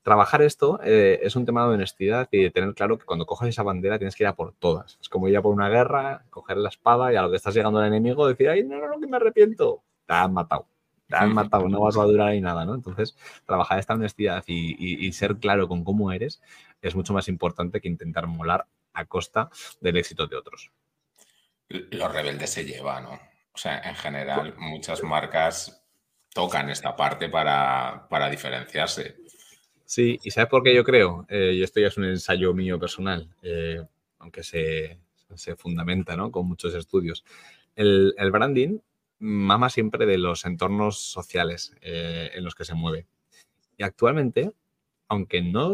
Trabajar 0.06 0.44
esto 0.44 0.80
eh, 0.84 1.20
es 1.24 1.36
un 1.36 1.46
tema 1.46 1.68
de 1.68 1.74
honestidad 1.74 2.30
y 2.32 2.44
de 2.44 2.52
tener 2.52 2.76
claro 2.76 3.00
que 3.00 3.06
cuando 3.06 3.26
coges 3.26 3.50
esa 3.50 3.64
bandera 3.64 3.98
tienes 3.98 4.16
que 4.16 4.24
ir 4.24 4.28
a 4.28 4.36
por 4.36 4.54
todas. 4.54 5.00
Es 5.02 5.10
como 5.10 5.28
ir 5.28 5.36
a 5.36 5.42
por 5.42 5.52
una 5.52 5.68
guerra, 5.68 6.24
coger 6.30 6.58
la 6.58 6.70
espada 6.70 7.12
y 7.12 7.16
a 7.16 7.24
lo 7.24 7.32
que 7.32 7.38
estás 7.38 7.56
llegando 7.56 7.80
al 7.80 7.88
enemigo 7.88 8.28
decir, 8.28 8.50
ay, 8.50 8.64
no, 8.64 8.78
no, 8.78 8.88
no, 8.88 9.00
que 9.00 9.08
me 9.08 9.18
arrepiento. 9.18 9.82
Te 10.06 10.14
han 10.14 10.32
matado 10.32 10.68
te 11.08 11.16
han 11.16 11.34
matado, 11.34 11.68
no 11.70 11.82
vas 11.82 11.98
a 11.98 12.04
durar 12.04 12.30
ahí 12.30 12.42
nada, 12.42 12.66
¿no? 12.66 12.76
Entonces, 12.76 13.16
trabajar 13.46 13.80
esta 13.80 13.94
honestidad 13.94 14.44
y, 14.48 15.12
ser 15.14 15.38
claro 15.38 15.68
con 15.68 15.84
cómo 15.84 16.12
eres 16.12 16.42
es 16.82 16.96
mucho 16.96 17.14
más 17.14 17.28
importante 17.28 17.82
que 17.82 17.88
intentar 17.88 18.28
molar 18.28 18.68
a 18.94 19.06
costa 19.06 19.50
del 19.80 19.98
éxito 19.98 20.28
de 20.28 20.36
otros. 20.36 20.72
Los 21.68 22.14
rebeldes 22.14 22.52
se 22.52 22.66
llevan, 22.66 23.04
¿no? 23.04 23.14
O 23.54 23.58
sea, 23.58 23.80
en 23.80 23.96
general, 23.96 24.54
muchas 24.58 25.02
marcas 25.04 25.84
tocan 26.34 26.70
esta 26.70 26.96
parte 26.96 27.30
para, 27.30 28.30
diferenciarse. 28.30 29.16
Sí, 29.86 30.20
y 30.24 30.32
¿sabes 30.32 30.50
por 30.50 30.64
qué 30.64 30.74
yo 30.74 30.84
creo? 30.84 31.26
Eh, 31.30 31.54
y 31.56 31.64
esto 31.64 31.80
ya 31.80 31.88
es 31.88 31.98
un 31.98 32.06
ensayo 32.06 32.54
mío 32.54 32.80
personal, 32.80 33.30
eh, 33.44 33.82
aunque 34.20 34.44
se, 34.44 35.00
fundamenta 35.58 36.16
¿no? 36.16 36.32
con 36.32 36.48
muchos 36.48 36.74
estudios. 36.74 37.24
El, 37.76 38.14
el 38.18 38.32
branding 38.32 38.80
mama 39.20 39.70
siempre 39.70 40.06
de 40.06 40.18
los 40.18 40.46
entornos 40.46 41.00
sociales 41.00 41.74
eh, 41.82 42.32
en 42.34 42.44
los 42.44 42.56
que 42.56 42.66
se 42.66 42.76
mueve. 42.76 43.08
Y 43.78 43.84
actualmente, 43.84 44.54
aunque 45.08 45.42
no, 45.42 45.68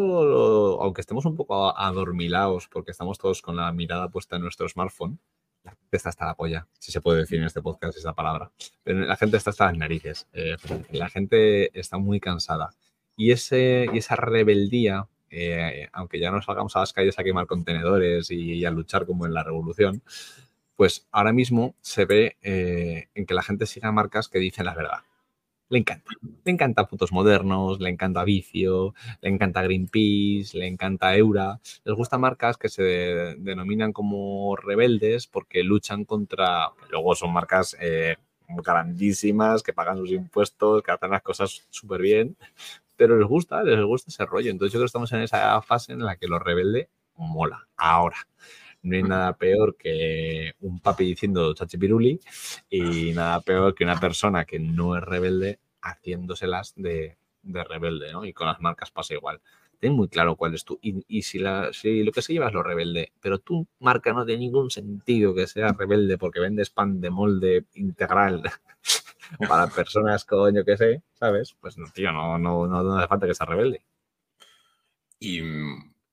aunque 0.82 1.02
estemos 1.02 1.26
un 1.26 1.36
poco 1.36 1.78
adormilados 1.78 2.68
porque 2.68 2.92
estamos 2.92 3.18
todos 3.18 3.42
con 3.42 3.56
la 3.56 3.72
mirada 3.72 4.10
puesta 4.10 4.36
en 4.36 4.44
nuestro 4.44 4.68
smartphone, 4.68 5.20
la 5.64 5.72
gente 5.72 5.98
está 5.98 6.10
hasta 6.10 6.26
la 6.26 6.36
polla, 6.36 6.68
si 6.80 6.92
se 6.92 7.02
puede 7.02 7.20
decir 7.20 7.38
en 7.38 7.46
este 7.46 7.62
podcast 7.62 7.98
esa 7.98 8.14
palabra. 8.14 8.52
Pero 8.84 9.02
la 9.02 9.16
gente 9.16 9.38
está 9.38 9.52
hasta 9.52 9.66
las 9.66 9.78
narices. 9.78 10.28
Eh, 10.34 10.58
la 10.92 11.10
gente 11.10 11.78
está 11.80 11.98
muy 11.98 12.20
cansada. 12.20 12.72
Y, 13.16 13.32
ese, 13.32 13.88
y 13.94 13.98
esa 13.98 14.16
rebeldía, 14.16 15.08
eh, 15.30 15.88
aunque 15.94 16.20
ya 16.20 16.32
no 16.32 16.42
salgamos 16.42 16.76
a 16.76 16.80
las 16.80 16.94
calles 16.94 17.18
a 17.20 17.24
quemar 17.24 17.48
contenedores 17.48 18.32
y 18.32 18.66
a 18.66 18.72
luchar 18.72 19.06
como 19.06 19.26
en 19.26 19.34
la 19.34 19.44
revolución, 19.44 20.02
pues 20.82 21.08
ahora 21.12 21.32
mismo 21.32 21.76
se 21.82 22.06
ve 22.06 22.38
eh, 22.42 23.08
en 23.14 23.28
que 23.28 23.36
la 23.36 23.44
gente 23.44 23.68
siga 23.68 23.92
marcas 23.92 24.28
que 24.30 24.40
dicen 24.40 24.66
la 24.66 24.74
verdad. 24.74 25.02
Le 25.70 25.78
encanta. 25.78 26.12
Le 26.44 26.52
encanta 26.52 26.88
Putos 26.88 27.12
Modernos, 27.12 27.80
le 27.80 27.90
encanta 27.90 28.24
Vicio, 28.24 28.96
le 29.22 29.30
encanta 29.30 29.62
Greenpeace, 29.62 30.58
le 30.58 30.68
encanta 30.68 31.16
Eura. 31.16 31.60
Les 31.86 31.96
gustan 31.96 32.22
marcas 32.22 32.58
que 32.58 32.68
se 32.68 32.84
denominan 33.38 33.94
como 33.94 34.56
rebeldes 34.56 35.28
porque 35.28 35.64
luchan 35.64 36.04
contra. 36.04 36.72
Luego 36.90 37.14
son 37.14 37.32
marcas 37.32 37.78
eh, 37.80 38.16
grandísimas 38.50 39.64
que 39.64 39.74
pagan 39.74 39.98
sus 39.98 40.12
impuestos, 40.12 40.84
que 40.84 40.92
hacen 40.92 41.12
las 41.12 41.22
cosas 41.22 41.68
súper 41.70 42.02
bien, 42.02 42.36
pero 43.02 43.18
les 43.18 43.28
gusta, 43.28 43.64
les 43.64 43.84
gusta 43.84 44.12
ese 44.12 44.28
rollo. 44.28 44.52
Entonces 44.52 44.72
yo 44.72 44.78
creo 44.78 44.84
que 44.84 44.90
estamos 44.90 45.12
en 45.12 45.22
esa 45.22 45.60
fase 45.64 45.94
en 45.94 46.06
la 46.06 46.18
que 46.18 46.28
lo 46.28 46.38
rebelde 46.38 46.88
mola. 47.16 47.68
Ahora 47.76 48.28
no 48.84 48.96
hay 48.96 49.02
nada 49.02 49.36
peor 49.38 49.76
que 49.76 50.54
un 50.60 50.80
papi 50.80 51.06
diciendo 51.06 51.52
chachipiruli 51.56 52.20
y 52.70 53.12
nada 53.14 53.42
peor 53.42 53.74
que 53.74 53.86
una 53.86 54.00
persona 54.00 54.46
que 54.46 54.60
no 54.60 54.96
es 54.96 55.04
rebelde 55.04 55.58
haciéndoselas 55.82 56.74
de, 56.76 57.18
de 57.42 57.64
rebelde, 57.64 58.12
¿no? 58.12 58.24
Y 58.24 58.34
con 58.34 58.46
las 58.46 58.62
marcas 58.62 58.92
pasa 58.92 59.16
igual. 59.16 59.42
Ten 59.80 59.94
muy 59.94 60.08
claro 60.08 60.36
cuál 60.36 60.54
es 60.54 60.64
tú. 60.64 60.78
Y, 60.84 61.24
si, 61.24 61.40
la, 61.40 61.74
si 61.74 62.04
lo 62.04 62.12
que 62.12 62.22
se 62.22 62.34
lleva 62.34 62.50
es 62.50 62.54
lo 62.54 62.62
rebelde, 62.62 63.14
pero 63.20 63.40
tu 63.40 63.66
marca 63.80 64.14
no 64.14 64.28
tiene 64.28 64.42
ningún 64.42 64.70
sentido 64.70 65.34
que 65.34 65.48
sea 65.48 65.74
rebelde 65.74 66.20
porque 66.20 66.40
vendes 66.40 66.70
pan 66.70 67.02
de 67.02 67.10
molde 67.10 67.66
integral 67.74 68.44
para 69.48 69.68
personas, 69.68 70.26
coño, 70.26 70.64
que 70.64 70.78
sé, 70.78 71.04
¿sabes? 71.14 71.56
Pues 71.60 71.78
no, 71.78 71.90
tío, 71.92 72.12
no, 72.12 72.38
no, 72.38 72.68
no 72.68 72.98
hace 72.98 73.08
falta 73.08 73.28
que 73.28 73.34
sea 73.34 73.46
rebelde. 73.46 73.86
Y 75.20 75.42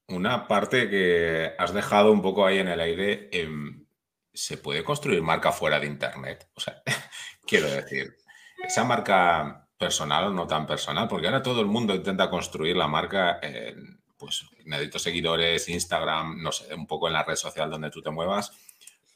una 0.09 0.47
parte 0.47 0.89
que 0.89 1.55
has 1.59 1.73
dejado 1.73 2.13
un 2.13 2.23
poco 2.23 2.47
ahí 2.47 2.59
en 2.59 2.69
el 2.69 2.81
aire, 2.81 3.29
em, 3.33 3.87
¿se 4.33 4.59
puede 4.59 4.85
construir 4.85 5.23
marca 5.23 5.53
fuera 5.53 5.81
de 5.81 5.87
Internet? 5.87 6.49
O 6.55 6.61
sea, 6.61 6.83
quiero 7.47 7.69
decir, 7.71 8.17
esa 8.65 8.85
marca 8.85 9.69
personal 9.79 10.25
o 10.27 10.31
no 10.31 10.47
tan 10.47 10.67
personal, 10.67 11.09
porque 11.09 11.27
ahora 11.27 11.43
todo 11.43 11.61
el 11.61 11.67
mundo 11.67 11.95
intenta 11.95 12.29
construir 12.29 12.77
la 12.77 12.89
marca 12.89 13.39
en, 13.43 14.03
pues, 14.19 14.45
necesito 14.65 14.99
seguidores, 14.99 15.69
Instagram, 15.69 16.43
no 16.43 16.53
sé, 16.53 16.75
un 16.75 16.87
poco 16.87 17.07
en 17.07 17.15
la 17.15 17.25
red 17.25 17.37
social 17.37 17.71
donde 17.71 17.91
tú 17.91 18.03
te 18.03 18.11
muevas, 18.11 18.53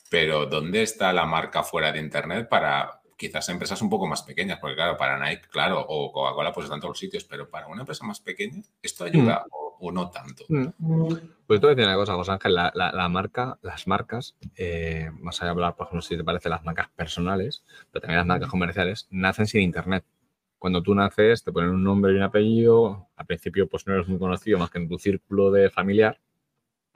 pero 0.08 0.46
¿dónde 0.46 0.82
está 0.82 1.12
la 1.12 1.26
marca 1.26 1.62
fuera 1.62 1.92
de 1.92 1.98
Internet 1.98 2.48
para 2.48 3.01
quizás 3.16 3.48
empresas 3.48 3.80
un 3.82 3.90
poco 3.90 4.06
más 4.06 4.22
pequeñas? 4.22 4.58
Porque 4.58 4.76
claro, 4.76 4.96
para 4.96 5.18
Nike, 5.18 5.48
claro, 5.50 5.84
o 5.86 6.12
Coca-Cola, 6.12 6.52
pues 6.52 6.64
están 6.64 6.80
todos 6.80 6.90
los 6.90 6.98
sitios, 6.98 7.24
pero 7.24 7.48
para 7.48 7.66
una 7.66 7.82
empresa 7.82 8.04
más 8.04 8.20
pequeña, 8.20 8.62
¿esto 8.82 9.04
ayuda? 9.04 9.44
Mm 9.46 9.62
o 9.82 9.90
no 9.90 10.10
tanto. 10.10 10.44
Mm. 10.48 10.68
Pues 11.46 11.60
te 11.60 11.66
voy 11.66 11.72
a 11.72 11.74
decir 11.74 11.88
una 11.88 11.96
cosa, 11.96 12.14
José 12.14 12.30
Ángel, 12.30 12.54
la, 12.54 13.08
marca, 13.10 13.58
las 13.62 13.88
marcas, 13.88 14.36
eh, 14.56 15.10
más 15.20 15.42
allá 15.42 15.46
de 15.46 15.50
hablar, 15.50 15.74
por 15.74 15.86
ejemplo, 15.86 16.02
si 16.02 16.16
te 16.16 16.22
parece 16.22 16.48
las 16.48 16.64
marcas 16.64 16.88
personales, 16.94 17.64
pero 17.90 18.00
también 18.00 18.18
las 18.18 18.26
marcas 18.26 18.48
comerciales, 18.48 19.08
nacen 19.10 19.48
sin 19.48 19.62
internet. 19.62 20.04
Cuando 20.60 20.82
tú 20.84 20.94
naces, 20.94 21.42
te 21.42 21.50
ponen 21.50 21.70
un 21.70 21.82
nombre 21.82 22.12
y 22.12 22.16
un 22.16 22.22
apellido, 22.22 23.08
al 23.16 23.26
principio 23.26 23.68
pues 23.68 23.84
no 23.88 23.94
eres 23.94 24.06
muy 24.06 24.20
conocido 24.20 24.56
más 24.56 24.70
que 24.70 24.78
en 24.78 24.88
tu 24.88 25.00
círculo 25.00 25.50
de 25.50 25.68
familiar, 25.68 26.20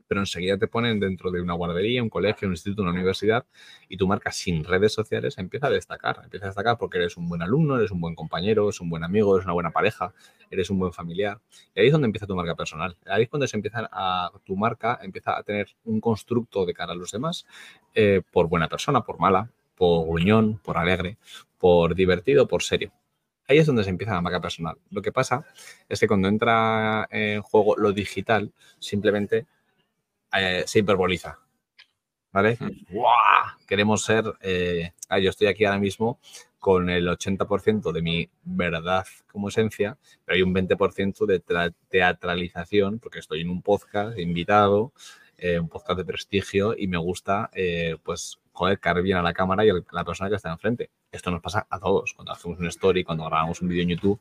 pero 0.08 0.20
enseguida 0.20 0.58
te 0.58 0.68
ponen 0.68 1.00
dentro 1.00 1.30
de 1.30 1.40
una 1.40 1.54
guardería, 1.54 2.02
un 2.02 2.08
colegio, 2.08 2.48
un 2.48 2.54
instituto, 2.54 2.82
una 2.82 2.92
universidad 2.92 3.44
y 3.88 3.96
tu 3.96 4.06
marca 4.06 4.32
sin 4.32 4.64
redes 4.64 4.92
sociales 4.92 5.38
empieza 5.38 5.66
a 5.66 5.70
destacar. 5.70 6.20
Empieza 6.24 6.46
a 6.46 6.48
destacar 6.48 6.78
porque 6.78 6.98
eres 6.98 7.16
un 7.16 7.28
buen 7.28 7.42
alumno, 7.42 7.76
eres 7.76 7.90
un 7.90 8.00
buen 8.00 8.14
compañero, 8.14 8.64
eres 8.64 8.80
un 8.80 8.90
buen 8.90 9.04
amigo, 9.04 9.34
eres 9.36 9.44
una 9.44 9.54
buena 9.54 9.70
pareja, 9.70 10.12
eres 10.50 10.70
un 10.70 10.78
buen 10.78 10.92
familiar. 10.92 11.40
Y 11.74 11.80
ahí 11.80 11.86
es 11.86 11.92
donde 11.92 12.06
empieza 12.06 12.26
tu 12.26 12.36
marca 12.36 12.54
personal. 12.54 12.96
Ahí 13.06 13.24
es 13.24 13.28
cuando 13.28 13.46
se 13.46 13.56
empieza 13.56 13.88
a, 13.90 14.30
tu 14.44 14.56
marca 14.56 14.98
empieza 15.02 15.36
a 15.36 15.42
tener 15.42 15.68
un 15.84 16.00
constructo 16.00 16.64
de 16.66 16.74
cara 16.74 16.92
a 16.92 16.96
los 16.96 17.10
demás 17.10 17.46
eh, 17.94 18.22
por 18.30 18.48
buena 18.48 18.68
persona, 18.68 19.02
por 19.02 19.18
mala, 19.18 19.50
por 19.76 20.06
gruñón, 20.06 20.58
por 20.58 20.78
alegre, 20.78 21.18
por 21.58 21.94
divertido, 21.94 22.46
por 22.46 22.62
serio. 22.62 22.92
Ahí 23.48 23.58
es 23.58 23.66
donde 23.66 23.84
se 23.84 23.90
empieza 23.90 24.12
la 24.12 24.20
marca 24.20 24.40
personal. 24.40 24.76
Lo 24.90 25.02
que 25.02 25.12
pasa 25.12 25.44
es 25.88 26.00
que 26.00 26.08
cuando 26.08 26.26
entra 26.26 27.06
en 27.10 27.42
juego 27.42 27.76
lo 27.76 27.92
digital, 27.92 28.52
simplemente 28.80 29.46
eh, 30.40 30.64
se 30.66 30.80
hiperboliza. 30.80 31.38
¿Vale? 32.32 32.58
Queremos 33.66 34.04
ser. 34.04 34.24
Eh, 34.42 34.92
ah, 35.08 35.18
yo 35.18 35.30
estoy 35.30 35.46
aquí 35.46 35.64
ahora 35.64 35.78
mismo 35.78 36.20
con 36.58 36.90
el 36.90 37.08
80% 37.08 37.92
de 37.92 38.02
mi 38.02 38.28
verdad 38.42 39.06
como 39.30 39.48
esencia, 39.48 39.96
pero 40.24 40.36
hay 40.36 40.42
un 40.42 40.54
20% 40.54 41.24
de 41.24 41.40
teatralización, 41.88 42.98
porque 42.98 43.20
estoy 43.20 43.40
en 43.40 43.50
un 43.50 43.62
podcast 43.62 44.18
invitado, 44.18 44.92
eh, 45.38 45.58
un 45.58 45.68
podcast 45.68 45.98
de 45.98 46.04
prestigio, 46.04 46.74
y 46.76 46.88
me 46.88 46.98
gusta, 46.98 47.50
pues, 48.02 48.38
joder, 48.52 48.80
caer 48.80 49.02
bien 49.02 49.18
a 49.18 49.22
la 49.22 49.32
cámara 49.32 49.64
y 49.64 49.70
a 49.70 49.74
la 49.92 50.04
persona 50.04 50.28
que 50.28 50.36
está 50.36 50.50
enfrente. 50.50 50.90
Esto 51.12 51.30
nos 51.30 51.40
pasa 51.40 51.66
a 51.70 51.78
todos. 51.78 52.12
Cuando 52.14 52.32
hacemos 52.32 52.58
una 52.58 52.68
story, 52.68 53.04
cuando 53.04 53.24
grabamos 53.24 53.62
un 53.62 53.68
vídeo 53.68 53.82
en 53.82 53.90
YouTube, 53.90 54.20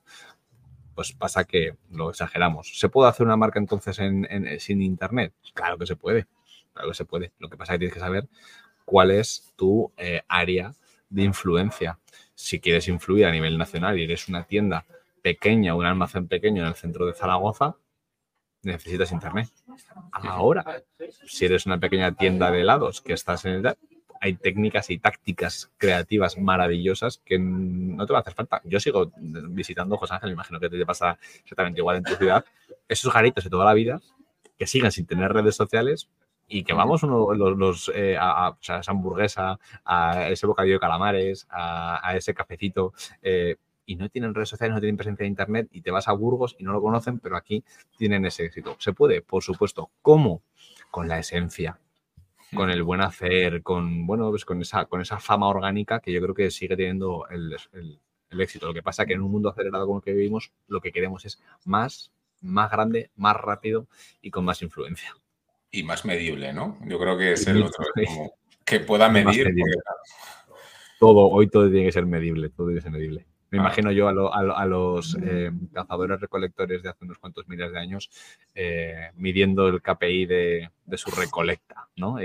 pues 0.96 1.12
pasa 1.12 1.44
que 1.44 1.76
lo 1.92 2.10
exageramos. 2.10 2.80
¿Se 2.80 2.90
puede 2.90 3.10
hacer 3.10 3.26
una 3.26 3.38
marca 3.38 3.60
entonces 3.60 4.00
en, 4.00 4.60
sin 4.60 4.82
internet? 4.82 5.34
Claro 5.54 5.78
que 5.78 5.86
se 5.86 5.96
puede, 5.96 6.26
claro 6.74 6.90
que 6.90 6.96
se 6.96 7.06
puede. 7.06 7.34
Lo 7.38 7.50
que 7.50 7.58
pasa 7.58 7.74
es 7.74 7.76
que 7.76 7.80
tienes 7.80 7.94
que 7.94 8.00
saber 8.00 8.28
cuál 8.86 9.12
es 9.12 9.54
tu 9.56 9.92
eh, 9.98 10.24
área 10.28 10.74
de 11.10 11.24
influencia. 11.24 12.00
Si 12.34 12.60
quieres 12.60 12.88
influir 12.88 13.26
a 13.26 13.32
nivel 13.32 13.58
nacional 13.58 14.00
y 14.00 14.04
eres 14.04 14.28
una 14.30 14.44
tienda 14.44 14.86
pequeña, 15.22 15.76
un 15.76 15.86
almacén 15.86 16.28
pequeño 16.28 16.64
en 16.64 16.70
el 16.70 16.76
centro 16.76 17.06
de 17.06 17.14
Zaragoza, 17.14 17.76
necesitas 18.64 19.12
internet. 19.12 19.50
Ahora, 20.12 20.84
si 21.26 21.46
eres 21.46 21.66
una 21.66 21.80
pequeña 21.80 22.14
tienda 22.16 22.52
de 22.52 22.62
helados 22.62 23.02
que 23.02 23.14
estás 23.14 23.46
en 23.46 23.54
el 23.54 23.78
hay 24.26 24.34
técnicas 24.34 24.90
y 24.90 24.98
tácticas 24.98 25.72
creativas 25.78 26.38
maravillosas 26.38 27.22
que 27.24 27.38
no 27.38 28.06
te 28.08 28.14
va 28.14 28.20
a 28.20 28.22
hacer 28.22 28.34
falta. 28.34 28.60
Yo 28.64 28.80
sigo 28.80 29.12
visitando 29.50 29.98
José 29.98 30.16
Ángel, 30.16 30.30
me 30.30 30.34
imagino 30.34 30.60
que 30.60 30.68
te 30.68 30.86
pasa 30.86 31.20
exactamente 31.44 31.80
igual 31.80 31.98
en 31.98 32.04
tu 32.04 32.16
ciudad. 32.16 32.44
Esos 32.88 33.14
garitos 33.14 33.44
de 33.44 33.52
toda 33.52 33.66
la 33.66 33.76
vida 33.76 34.02
que 34.58 34.66
sigan 34.66 34.92
sin 34.92 35.06
tener 35.06 35.32
redes 35.32 35.56
sociales 35.56 36.10
y 36.48 36.64
que 36.64 36.74
vamos 36.74 37.04
uno, 37.04 37.34
los, 37.34 37.92
eh, 37.94 38.18
a, 38.20 38.58
esa 38.60 38.82
hamburguesa, 38.88 39.60
a 39.84 40.30
ese 40.30 40.48
bocadillo 40.48 40.76
de 40.76 40.80
calamares, 40.80 41.46
a, 41.52 42.14
ese 42.16 42.34
cafecito. 42.34 42.94
Eh, 43.22 43.58
y 43.86 43.96
no 43.96 44.10
tienen 44.10 44.34
redes 44.34 44.50
sociales, 44.50 44.74
no 44.74 44.80
tienen 44.80 44.98
presencia 44.98 45.24
de 45.24 45.30
internet 45.30 45.68
y 45.72 45.82
te 45.82 45.92
vas 45.92 46.08
a 46.08 46.14
Burgos 46.14 46.56
y 46.58 46.64
no 46.64 46.74
lo 46.74 46.82
conocen, 46.82 47.20
pero 47.20 47.38
aquí 47.38 47.64
tienen 47.96 48.26
ese 48.26 48.46
éxito. 48.46 48.76
Se 48.80 48.94
puede, 48.94 49.22
por 49.22 49.44
supuesto. 49.44 49.92
¿Cómo? 50.02 50.42
Con 50.90 51.08
la 51.08 51.20
esencia, 51.20 51.80
con 52.54 52.70
el 52.70 52.84
buen 52.84 53.02
hacer, 53.02 53.64
con, 53.64 54.06
bueno, 54.06 54.30
pues 54.30 54.46
con 54.46 54.62
esa, 54.62 54.86
con 54.86 55.02
esa 55.02 55.20
fama 55.20 55.48
orgánica 55.48 56.00
que 56.00 56.12
yo 56.12 56.22
creo 56.22 56.36
que 56.36 56.52
sigue 56.52 56.76
teniendo 56.76 57.28
el, 57.30 57.56
éxito. 58.40 58.68
Lo 58.68 58.74
que 58.74 58.84
pasa 58.84 59.04
es 59.04 59.08
que 59.08 59.14
en 59.14 59.22
un 59.22 59.32
mundo 59.32 59.50
acelerado 59.50 59.86
como 59.86 60.00
el 60.00 60.04
que 60.04 60.14
vivimos, 60.14 60.52
lo 60.68 60.82
que 60.82 60.92
queremos 60.92 61.26
es 61.26 61.42
más, 61.64 62.12
más 62.42 62.70
grande, 62.70 63.12
más 63.16 63.36
rápido 63.36 63.88
y 64.22 64.32
con 64.32 64.46
más 64.46 64.62
influencia. 64.62 65.16
Y 65.72 65.84
más 65.84 66.06
medible, 66.06 66.54
¿no? 66.54 66.78
Yo 66.86 67.00
creo 67.00 67.18
que 67.18 67.34
es 67.34 67.48
el 67.48 67.64
otro, 67.64 67.86
que 68.64 68.80
pueda 68.80 69.10
medir. 69.10 69.54
Todo, 71.00 71.30
hoy 71.30 71.48
todo 71.48 71.70
tiene 71.70 71.86
que 71.86 71.92
ser 71.92 72.06
medible, 72.06 72.50
todo 72.50 72.68
tiene 72.68 72.80
que 72.80 72.84
ser 72.84 72.92
medible. 72.92 73.26
Me 73.52 73.60
imagino 73.60 73.92
yo 73.92 74.08
a, 74.08 74.66
los 74.66 75.18
eh, 75.22 75.52
cazadores 75.72 76.20
recolectores 76.20 76.84
de 76.84 76.90
hace 76.90 77.06
unos 77.06 77.20
cuantos 77.20 77.48
miles 77.48 77.72
de 77.72 77.80
años 77.80 78.10
eh, 78.54 79.12
midiendo 79.16 79.68
el 79.68 79.82
KPI 79.82 80.26
de, 80.26 80.70
su 80.96 81.12
recolecta, 81.12 81.88
¿no? 81.96 82.18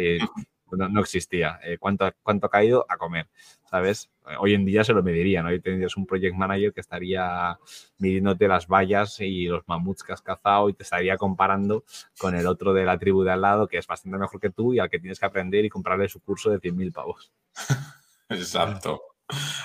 no, 0.76 1.00
existía. 1.00 1.60
Eh, 1.62 1.78
¿cuánto, 1.78 2.10
¿Cuánto 2.22 2.46
ha 2.46 2.50
caído? 2.50 2.86
A 2.88 2.96
comer, 2.96 3.28
¿sabes? 3.70 4.10
Hoy 4.38 4.54
en 4.54 4.64
día 4.64 4.84
se 4.84 4.92
lo 4.92 5.02
medirían. 5.02 5.46
Hoy 5.46 5.60
tendrías 5.60 5.96
un 5.96 6.06
project 6.06 6.34
manager 6.34 6.72
que 6.72 6.80
estaría 6.80 7.58
midiéndote 7.98 8.46
las 8.46 8.66
vallas 8.66 9.20
y 9.20 9.46
los 9.46 9.66
mamuts 9.66 10.02
que 10.02 10.12
has 10.12 10.22
cazado 10.22 10.68
y 10.68 10.74
te 10.74 10.84
estaría 10.84 11.16
comparando 11.16 11.84
con 12.18 12.34
el 12.34 12.46
otro 12.46 12.72
de 12.72 12.84
la 12.84 12.98
tribu 12.98 13.24
de 13.24 13.32
al 13.32 13.40
lado 13.40 13.66
que 13.66 13.78
es 13.78 13.86
bastante 13.86 14.18
mejor 14.18 14.40
que 14.40 14.50
tú 14.50 14.72
y 14.74 14.78
al 14.78 14.88
que 14.88 15.00
tienes 15.00 15.18
que 15.18 15.26
aprender 15.26 15.64
y 15.64 15.68
comprarle 15.68 16.08
su 16.08 16.20
curso 16.20 16.50
de 16.50 16.60
100.000 16.60 16.92
pavos. 16.92 17.32
Exacto. 18.28 19.09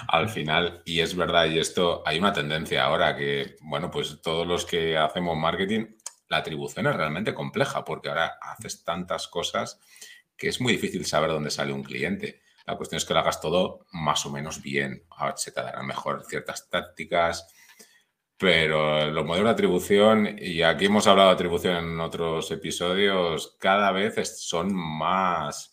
Al 0.07 0.29
final, 0.29 0.81
y 0.85 0.99
es 0.99 1.15
verdad, 1.15 1.45
y 1.45 1.59
esto 1.59 2.03
hay 2.05 2.19
una 2.19 2.33
tendencia 2.33 2.85
ahora 2.85 3.15
que, 3.15 3.55
bueno, 3.61 3.91
pues 3.91 4.21
todos 4.21 4.45
los 4.45 4.65
que 4.65 4.97
hacemos 4.97 5.37
marketing, 5.37 5.85
la 6.27 6.37
atribución 6.37 6.87
es 6.87 6.95
realmente 6.95 7.33
compleja 7.33 7.85
porque 7.85 8.09
ahora 8.09 8.37
haces 8.41 8.83
tantas 8.83 9.27
cosas 9.27 9.79
que 10.37 10.49
es 10.49 10.59
muy 10.59 10.73
difícil 10.73 11.05
saber 11.05 11.29
dónde 11.29 11.51
sale 11.51 11.73
un 11.73 11.83
cliente. 11.83 12.41
La 12.65 12.75
cuestión 12.75 12.97
es 12.97 13.05
que 13.05 13.13
lo 13.13 13.19
hagas 13.19 13.41
todo 13.41 13.85
más 13.91 14.25
o 14.25 14.31
menos 14.31 14.61
bien. 14.61 15.03
se 15.35 15.51
te 15.51 15.61
darán 15.61 15.85
mejor 15.85 16.25
ciertas 16.27 16.69
tácticas, 16.69 17.47
pero 18.37 19.09
los 19.11 19.25
modelos 19.25 19.47
de 19.47 19.53
atribución, 19.53 20.35
y 20.37 20.61
aquí 20.61 20.85
hemos 20.85 21.07
hablado 21.07 21.29
de 21.29 21.35
atribución 21.35 21.75
en 21.77 21.99
otros 21.99 22.51
episodios, 22.51 23.55
cada 23.59 23.91
vez 23.91 24.39
son 24.39 24.73
más 24.73 25.71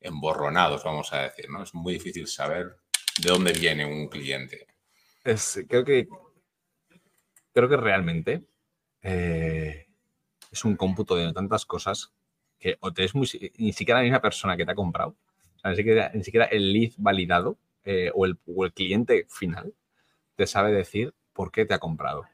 emborronados, 0.00 0.84
vamos 0.84 1.12
a 1.12 1.22
decir, 1.22 1.48
¿no? 1.48 1.62
Es 1.62 1.74
muy 1.74 1.94
difícil 1.94 2.26
saber 2.26 2.76
de 3.22 3.30
dónde 3.30 3.52
viene 3.52 3.84
un 3.84 4.08
cliente. 4.08 4.66
Es, 5.24 5.64
creo 5.68 5.84
que 5.84 6.08
creo 7.52 7.68
que 7.68 7.76
realmente 7.76 8.44
eh, 9.02 9.86
es 10.52 10.64
un 10.64 10.76
cómputo 10.76 11.16
de 11.16 11.32
tantas 11.32 11.64
cosas 11.64 12.12
que 12.58 12.76
o 12.80 12.92
te 12.92 13.04
es 13.04 13.14
muy, 13.14 13.28
ni 13.56 13.72
siquiera 13.72 14.00
la 14.00 14.04
misma 14.04 14.20
persona 14.20 14.56
que 14.56 14.66
te 14.66 14.72
ha 14.72 14.74
comprado, 14.74 15.16
ni, 15.64 15.74
siquiera, 16.22 16.44
el 16.44 16.72
lead 16.72 16.92
validado 16.98 17.56
eh, 17.84 18.10
o, 18.14 18.26
el, 18.26 18.36
o 18.46 18.64
el 18.64 18.72
cliente 18.72 19.26
final 19.28 19.72
te 20.34 20.46
sabe 20.46 20.72
decir 20.72 21.14
por 21.32 21.50
qué 21.50 21.64
te 21.64 21.74
ha 21.74 21.78
comprado. 21.78 22.26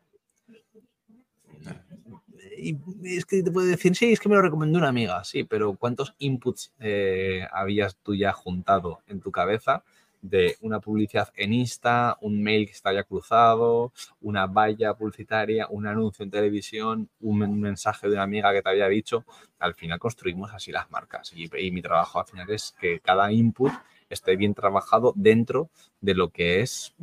Y 2.59 2.77
es 3.05 3.25
que 3.25 3.42
te 3.42 3.51
puede 3.51 3.68
decir, 3.68 3.97
sí, 3.97 4.12
es 4.12 4.21
que 4.21 4.29
me 4.29 4.37
lo 4.37 4.42
recomendó 4.42 4.79
una 4.79 4.88
amiga, 4.88 5.25
sí, 5.25 5.42
pero 5.45 5.75
¿cuántos 5.75 6.14
inputs 6.18 6.73
eh, 6.79 7.47
habías 7.53 7.97
tú 7.97 8.14
ya 8.14 8.33
juntado 8.33 9.01
en 9.09 9.21
tu 9.21 9.33
cabeza 9.33 9.85
de 10.23 10.57
una 10.61 10.81
publicidad 10.81 11.31
en 11.35 11.53
Insta, 11.53 12.17
un 12.21 12.43
mail 12.43 12.67
que 12.67 12.73
está 12.73 12.93
ya 12.93 13.03
cruzado, 13.03 13.93
una 14.21 14.47
valla 14.47 14.95
publicitaria, 14.95 15.67
un 15.69 15.87
anuncio 15.87 16.23
en 16.23 16.31
televisión, 16.31 17.11
un 17.21 17.61
mensaje 17.61 18.09
de 18.09 18.15
una 18.15 18.23
amiga 18.23 18.53
que 18.53 18.63
te 18.63 18.71
había 18.71 18.89
dicho. 18.89 19.25
Al 19.59 19.75
final 19.75 19.99
construimos 19.99 20.53
así 20.55 20.71
las 20.71 20.91
marcas 20.91 21.33
y, 21.35 21.51
mi 21.73 21.83
trabajo 21.83 22.21
al 22.21 22.27
final 22.27 22.49
es 22.51 22.75
que 22.81 23.01
cada 23.01 23.33
input 23.33 23.73
esté 24.09 24.37
bien 24.37 24.55
trabajado 24.55 25.13
dentro 25.17 25.71
de 26.01 26.15
lo 26.15 26.31
que 26.31 26.61
es 26.61 26.95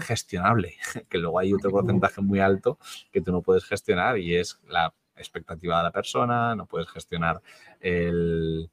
gestionable, 0.00 0.74
que 1.08 1.18
luego 1.18 1.38
hay 1.38 1.54
otro 1.54 1.70
porcentaje 1.70 2.22
muy 2.22 2.40
alto 2.40 2.78
que 3.12 3.20
tú 3.20 3.30
no 3.30 3.42
puedes 3.42 3.64
gestionar 3.64 4.18
y 4.18 4.34
es 4.34 4.58
la 4.66 4.92
expectativa 5.16 5.78
de 5.78 5.84
la 5.84 5.92
persona, 5.92 6.56
no 6.56 6.66
puedes 6.66 6.88
gestionar 6.88 7.40
el, 7.80 8.68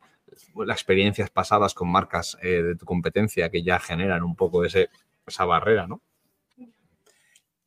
las 0.55 0.77
experiencias 0.77 1.29
pasadas 1.29 1.73
con 1.73 1.89
marcas 1.89 2.37
eh, 2.41 2.61
de 2.61 2.75
tu 2.75 2.85
competencia 2.85 3.49
que 3.49 3.63
ya 3.63 3.79
generan 3.79 4.23
un 4.23 4.35
poco 4.35 4.65
ese, 4.65 4.89
esa 5.25 5.45
barrera, 5.45 5.87
¿no? 5.87 6.01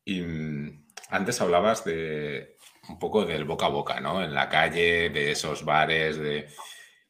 Y 0.05 0.20
mm, 0.20 0.87
antes 1.11 1.40
hablabas 1.40 1.85
de 1.85 2.57
un 2.88 2.98
poco 2.98 3.24
del 3.24 3.44
boca 3.44 3.66
a 3.66 3.70
boca, 3.70 4.00
¿no? 4.00 4.22
En 4.22 4.35
la 4.35 4.48
calle, 4.48 5.11
de 5.11 5.31
esos 5.31 5.64
bares, 5.64 6.18
de... 6.18 6.48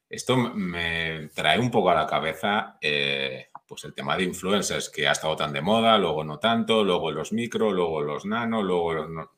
Esto 0.09 0.37
me 0.37 1.29
trae 1.35 1.59
un 1.59 1.71
poco 1.71 1.90
a 1.90 1.95
la 1.95 2.07
cabeza 2.07 2.77
eh, 2.81 3.49
pues 3.67 3.85
el 3.85 3.95
tema 3.95 4.17
de 4.17 4.25
influencers 4.25 4.90
que 4.90 5.09
ha 5.09 5.12
estado 5.12 5.35
tan 5.35 5.53
de 5.53 5.61
moda, 5.61 5.99
luego 5.99 6.23
no 6.23 6.38
tanto, 6.38 6.85
luego 6.85 7.11
los 7.11 7.33
micro, 7.33 7.73
luego 7.73 8.03
los 8.03 8.25
nano, 8.25 8.62
luego 8.62 8.93
los... 8.93 9.29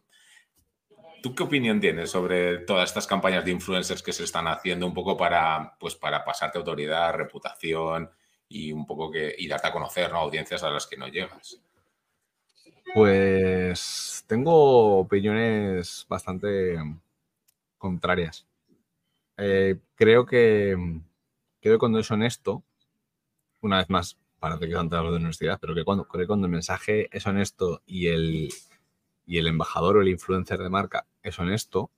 ¿Tú 1.26 1.34
qué 1.34 1.42
opinión 1.42 1.80
tienes 1.80 2.12
sobre 2.12 2.58
todas 2.58 2.88
estas 2.88 3.04
campañas 3.04 3.44
de 3.44 3.50
influencers 3.50 4.00
que 4.00 4.12
se 4.12 4.22
están 4.22 4.46
haciendo 4.46 4.86
un 4.86 4.94
poco 4.94 5.16
para, 5.16 5.76
pues, 5.80 5.96
para 5.96 6.24
pasarte 6.24 6.56
autoridad, 6.56 7.14
reputación 7.14 8.08
y 8.48 8.70
un 8.70 8.86
poco 8.86 9.10
que 9.10 9.34
y 9.36 9.48
darte 9.48 9.66
a 9.66 9.72
conocer 9.72 10.12
¿no? 10.12 10.18
audiencias 10.18 10.62
a 10.62 10.70
las 10.70 10.86
que 10.86 10.96
no 10.96 11.08
llegas? 11.08 11.60
Pues 12.94 14.22
tengo 14.28 14.98
opiniones 14.98 16.06
bastante 16.08 16.78
contrarias. 17.76 18.46
Eh, 19.36 19.80
creo 19.96 20.24
que 20.26 20.76
creo 21.60 21.78
cuando 21.80 21.98
es 21.98 22.08
honesto, 22.08 22.62
una 23.62 23.78
vez 23.78 23.90
más, 23.90 24.16
parece 24.38 24.68
que 24.68 24.76
antes 24.76 25.00
de 25.00 25.06
honestidad, 25.08 25.58
pero 25.60 25.74
que 25.74 25.82
cuando, 25.82 26.06
creo 26.06 26.22
que 26.22 26.28
cuando 26.28 26.46
el 26.46 26.52
mensaje 26.52 27.08
es 27.10 27.26
honesto 27.26 27.82
y 27.84 28.06
el, 28.06 28.48
y 29.26 29.38
el 29.38 29.48
embajador 29.48 29.96
o 29.96 30.02
el 30.02 30.08
influencer 30.08 30.58
de 30.58 30.70
marca 30.70 31.06
es 31.22 31.38
honesto, 31.38 31.90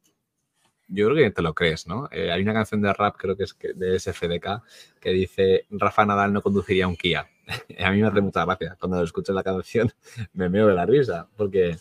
yo 0.89 1.07
creo 1.07 1.17
que 1.17 1.31
te 1.31 1.43
lo 1.43 1.55
crees, 1.55 1.87
¿no? 1.87 2.09
Eh, 2.11 2.33
hay 2.33 2.43
una 2.43 2.55
canción 2.55 2.81
de 2.81 2.93
rap, 2.93 3.17
creo 3.19 3.37
que 3.37 3.45
es 3.45 3.57
de 3.75 4.01
SFDK, 4.01 4.63
que 5.01 5.11
dice 5.11 5.67
Rafa 5.71 6.07
Nadal 6.07 6.33
no 6.33 6.41
conduciría 6.41 6.89
un 6.89 6.97
Kia. 6.97 7.29
a 7.79 7.91
mí 7.91 8.01
me 8.01 8.09
hace 8.09 8.21
mucha 8.23 8.45
gracia. 8.45 8.77
Cuando 8.81 9.03
escucho 9.03 9.33
la 9.33 9.43
canción 9.43 9.93
me 10.33 10.49
meo 10.49 10.67
de 10.67 10.75
la 10.75 10.87
risa, 10.87 11.29
porque, 11.37 11.77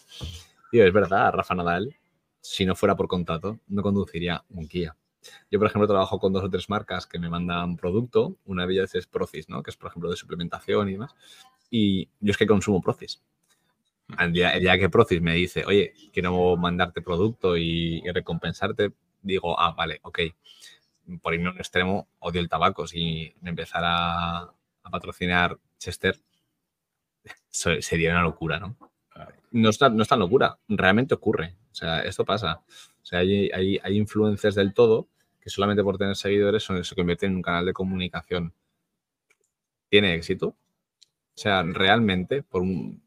tío, 0.72 0.86
es 0.86 0.94
verdad, 0.94 1.32
Rafa 1.32 1.56
Nadal, 1.56 1.96
si 2.42 2.66
no 2.66 2.76
fuera 2.76 2.96
por 2.96 3.08
contrato, 3.08 3.60
no 3.68 3.82
conduciría 3.82 4.44
un 4.50 4.68
Kia. 4.68 4.96
Yo, 5.50 5.60
por 5.60 5.68
ejemplo, 5.68 5.88
trabajo 5.88 6.20
con 6.20 6.34
dos 6.34 6.44
o 6.44 6.50
tres 6.50 6.70
marcas 6.70 7.06
que 7.06 7.20
me 7.20 7.30
mandan 7.30 7.76
producto. 7.76 8.38
Una 8.46 8.66
de 8.66 8.74
ellas 8.74 8.96
es 8.96 9.08
Procis, 9.08 9.50
¿no? 9.50 9.64
Que 9.64 9.72
es, 9.72 9.78
por 9.78 9.90
ejemplo, 9.90 10.10
de 10.10 10.16
suplementación 10.16 10.90
y 10.90 10.94
demás. 10.94 11.16
Y 11.70 12.10
yo 12.20 12.32
es 12.32 12.38
que 12.38 12.48
consumo 12.48 12.82
Procis. 12.82 13.22
El 14.20 14.32
día, 14.32 14.78
que 14.80 14.90
Procis 14.90 15.22
me 15.22 15.34
dice, 15.34 15.66
oye, 15.66 15.94
quiero 16.14 16.56
mandarte 16.56 17.02
producto 17.02 17.58
y, 17.58 18.02
recompensarte, 18.12 18.94
digo, 19.22 19.60
ah, 19.60 19.74
vale, 19.74 20.00
ok. 20.04 20.20
Por 21.22 21.34
irme 21.34 21.50
a 21.50 21.52
un 21.52 21.58
extremo, 21.58 22.08
odio 22.20 22.40
el 22.42 22.50
tabaco. 22.50 22.88
Si 22.88 23.34
me 23.42 23.50
empezara 23.50 24.40
a, 24.40 24.54
patrocinar 24.90 25.60
Chester, 25.78 26.18
sería 27.50 28.12
una 28.12 28.24
locura, 28.24 28.60
¿no? 28.60 28.78
No 29.52 29.70
es, 29.70 29.82
no 29.82 30.02
es 30.02 30.08
tan 30.08 30.20
locura, 30.20 30.58
realmente 30.68 31.14
ocurre. 31.14 31.56
O 31.72 31.76
sea, 31.76 32.02
esto 32.02 32.24
pasa. 32.26 32.62
O 33.02 33.06
sea, 33.06 33.20
hay, 33.20 33.50
hay, 33.52 33.80
hay 33.84 33.98
influencers 33.98 34.56
del 34.56 34.74
todo 34.74 35.10
que 35.42 35.50
solamente 35.50 35.84
por 35.84 35.98
tener 35.98 36.16
seguidores 36.16 36.64
son, 36.64 36.84
se 36.84 36.96
convierten 36.96 37.32
en 37.32 37.38
un 37.38 37.42
canal 37.42 37.66
de 37.66 37.74
comunicación. 37.74 38.54
¿Tiene 39.90 40.14
éxito? 40.16 40.48
O 40.48 40.56
sea, 41.40 41.64
realmente, 41.64 42.44
por 42.44 42.62
un, 42.62 43.02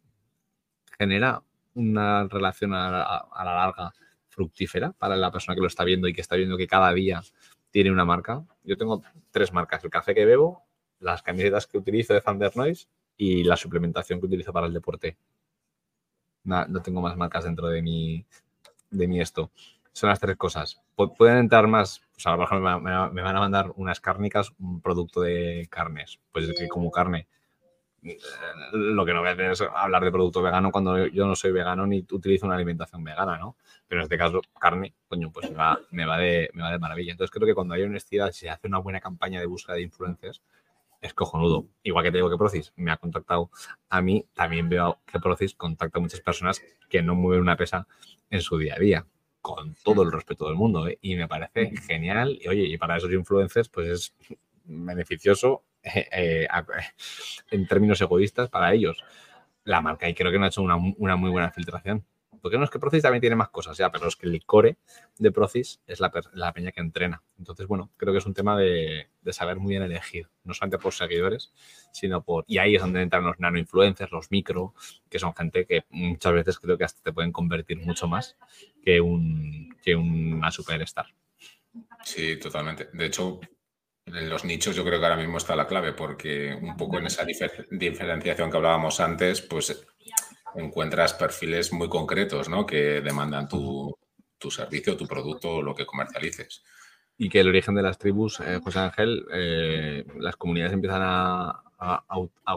genera 1.00 1.42
una 1.72 2.28
relación 2.28 2.74
a, 2.74 3.26
la 3.42 3.54
larga 3.54 3.94
fructífera 4.28 4.92
para 4.92 5.16
la 5.16 5.30
persona 5.30 5.54
que 5.54 5.62
lo 5.62 5.66
está 5.66 5.82
viendo 5.82 6.06
y 6.08 6.12
que 6.12 6.20
está 6.20 6.36
viendo 6.36 6.58
que 6.58 6.66
cada 6.66 6.92
día 6.92 7.22
tiene 7.70 7.90
una 7.90 8.04
marca. 8.04 8.44
Yo 8.64 8.76
tengo 8.76 9.02
tres 9.30 9.50
marcas, 9.50 9.82
el 9.82 9.88
café 9.88 10.14
que 10.14 10.26
bebo, 10.26 10.62
las 10.98 11.22
camisetas 11.22 11.66
que 11.66 11.78
utilizo 11.78 12.12
de 12.12 12.20
Thunder 12.20 12.54
Noise 12.54 12.86
y 13.16 13.44
la 13.44 13.56
suplementación 13.56 14.20
que 14.20 14.26
utilizo 14.26 14.52
para 14.52 14.66
el 14.66 14.74
deporte. 14.74 15.16
No, 16.44 16.82
tengo 16.82 17.00
más 17.00 17.16
marcas 17.16 17.44
dentro 17.44 17.68
de 17.68 17.80
mi, 17.80 18.26
de 18.90 19.08
mi 19.08 19.22
esto. 19.22 19.50
Son 19.92 20.10
las 20.10 20.20
tres 20.20 20.36
cosas. 20.36 20.82
Pueden 21.16 21.38
entrar 21.38 21.66
más, 21.66 22.02
pues 22.12 22.26
a 22.26 22.32
lo 22.32 22.38
mejor 22.38 22.60
me, 22.60 23.10
me 23.10 23.22
van 23.22 23.36
a 23.36 23.40
mandar 23.40 23.72
unas 23.76 24.00
cárnicas, 24.00 24.52
un 24.58 24.82
producto 24.82 25.22
de 25.22 25.66
carnes, 25.70 26.20
pues 26.30 26.52
que 26.52 26.68
como 26.68 26.90
carne 26.90 27.26
lo 28.72 29.04
que 29.04 29.12
no 29.12 29.20
voy 29.20 29.28
a 29.28 29.32
hacer 29.32 29.50
es 29.50 29.60
hablar 29.60 30.02
de 30.02 30.10
producto 30.10 30.42
vegano 30.42 30.70
cuando 30.70 31.06
yo 31.06 31.26
no 31.26 31.36
soy 31.36 31.52
vegano 31.52 31.86
ni 31.86 32.04
utilizo 32.10 32.46
una 32.46 32.54
alimentación 32.54 33.04
vegana, 33.04 33.38
¿no? 33.38 33.56
Pero 33.86 34.00
en 34.00 34.04
este 34.04 34.16
caso, 34.16 34.40
carne, 34.58 34.94
coño, 35.08 35.30
pues 35.30 35.50
me 35.50 35.56
va, 35.56 35.78
me 35.90 36.06
va, 36.06 36.18
de, 36.18 36.50
me 36.54 36.62
va 36.62 36.70
de 36.70 36.78
maravilla. 36.78 37.12
Entonces 37.12 37.30
creo 37.30 37.46
que 37.46 37.54
cuando 37.54 37.74
hay 37.74 37.82
honestidad, 37.82 38.32
si 38.32 38.40
se 38.40 38.50
hace 38.50 38.68
una 38.68 38.78
buena 38.78 39.00
campaña 39.00 39.40
de 39.40 39.46
búsqueda 39.46 39.76
de 39.76 39.82
influencias, 39.82 40.42
es 41.00 41.14
cojonudo. 41.14 41.66
Igual 41.82 42.04
que 42.04 42.10
te 42.10 42.18
digo 42.18 42.30
que 42.30 42.36
Procis 42.36 42.72
me 42.76 42.90
ha 42.90 42.96
contactado 42.96 43.50
a 43.88 44.00
mí, 44.00 44.26
también 44.34 44.68
veo 44.68 45.00
que 45.06 45.18
Procis 45.18 45.54
contacta 45.54 45.98
a 45.98 46.02
muchas 46.02 46.20
personas 46.20 46.62
que 46.88 47.02
no 47.02 47.14
mueven 47.14 47.42
una 47.42 47.56
pesa 47.56 47.86
en 48.30 48.40
su 48.40 48.58
día 48.58 48.74
a 48.76 48.78
día, 48.78 49.06
con 49.40 49.74
todo 49.82 50.02
el 50.02 50.12
respeto 50.12 50.46
del 50.46 50.56
mundo, 50.56 50.86
¿eh? 50.88 50.98
Y 51.00 51.16
me 51.16 51.28
parece 51.28 51.76
genial. 51.76 52.38
Y 52.40 52.48
oye, 52.48 52.62
y 52.64 52.78
para 52.78 52.96
esos 52.96 53.12
influencers, 53.12 53.68
pues 53.68 53.88
es 53.88 54.14
beneficioso 54.64 55.64
eh, 55.82 56.08
eh, 56.12 56.48
en 57.50 57.66
términos 57.66 58.00
egoístas 58.00 58.48
para 58.48 58.72
ellos. 58.72 59.02
La 59.64 59.80
marca 59.80 60.08
y 60.08 60.14
creo 60.14 60.32
que 60.32 60.38
no 60.38 60.44
ha 60.44 60.48
hecho 60.48 60.62
una, 60.62 60.76
muy 61.16 61.30
buena 61.30 61.50
filtración. 61.50 62.04
Porque 62.40 62.56
no 62.56 62.64
es 62.64 62.70
que 62.70 62.78
Procis 62.78 63.02
también 63.02 63.20
tiene 63.20 63.36
más 63.36 63.50
cosas, 63.50 63.76
ya, 63.76 63.92
pero 63.92 64.08
es 64.08 64.16
que 64.16 64.26
el 64.26 64.42
core 64.46 64.78
de 65.18 65.30
Procis 65.30 65.82
es 65.86 66.00
la, 66.00 66.10
peña 66.54 66.72
que 66.72 66.80
entrena. 66.80 67.22
Entonces, 67.38 67.66
bueno, 67.66 67.90
creo 67.98 68.14
que 68.14 68.18
es 68.18 68.24
un 68.24 68.32
tema 68.32 68.56
de, 68.56 69.10
saber 69.30 69.58
muy 69.58 69.72
bien 69.72 69.82
elegir, 69.82 70.30
no 70.44 70.54
solamente 70.54 70.78
por 70.78 70.94
seguidores, 70.94 71.52
sino 71.92 72.22
por... 72.24 72.44
Y 72.46 72.56
ahí 72.56 72.76
es 72.76 72.80
donde 72.80 73.02
entran 73.02 73.24
los 73.24 73.38
nano 73.40 73.58
influencers, 73.58 74.10
los 74.10 74.30
micro, 74.30 74.74
que 75.10 75.18
son 75.18 75.34
gente 75.34 75.66
que 75.66 75.84
muchas 75.90 76.32
veces 76.32 76.58
creo 76.58 76.78
que 76.78 76.84
hasta 76.84 77.02
te 77.02 77.12
pueden 77.12 77.30
convertir 77.30 77.76
mucho 77.76 78.08
más 78.08 78.38
que, 78.82 79.02
un, 79.02 79.76
que 79.82 79.94
una 79.94 80.50
superstar. 80.50 81.08
Sí, 82.02 82.38
totalmente. 82.38 82.88
De 82.94 83.04
hecho, 83.04 83.40
en 84.14 84.28
los 84.28 84.44
nichos 84.44 84.76
yo 84.76 84.84
creo 84.84 84.98
que 84.98 85.06
ahora 85.06 85.16
mismo 85.16 85.38
está 85.38 85.56
la 85.56 85.66
clave, 85.66 85.92
porque 85.92 86.56
un 86.60 86.76
poco 86.76 86.98
en 86.98 87.06
esa 87.06 87.24
diferenciación 87.70 88.50
que 88.50 88.56
hablábamos 88.56 89.00
antes, 89.00 89.42
pues 89.42 89.86
encuentras 90.54 91.14
perfiles 91.14 91.72
muy 91.72 91.88
concretos, 91.88 92.48
¿no? 92.48 92.66
Que 92.66 93.00
demandan 93.00 93.48
tu, 93.48 93.96
servicio, 94.50 94.96
tu 94.96 95.06
producto 95.06 95.62
lo 95.62 95.74
que 95.74 95.86
comercialices. 95.86 96.62
Y 97.16 97.28
que 97.28 97.40
el 97.40 97.48
origen 97.48 97.74
de 97.74 97.82
las 97.82 97.98
tribus, 97.98 98.40
eh, 98.40 98.60
José 98.62 98.78
Ángel, 98.78 99.26
eh, 99.32 100.04
las 100.18 100.36
comunidades 100.36 100.72
empiezan 100.72 101.02
a, 101.02 101.62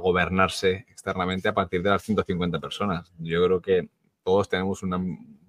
gobernarse 0.01 0.85
externamente 0.89 1.47
a 1.47 1.53
partir 1.53 1.81
de 1.81 1.89
las 1.89 2.03
150 2.03 2.59
personas. 2.59 3.13
Yo 3.19 3.45
creo 3.45 3.61
que 3.61 3.89
todos 4.21 4.49
tenemos 4.49 4.83
un 4.83 5.47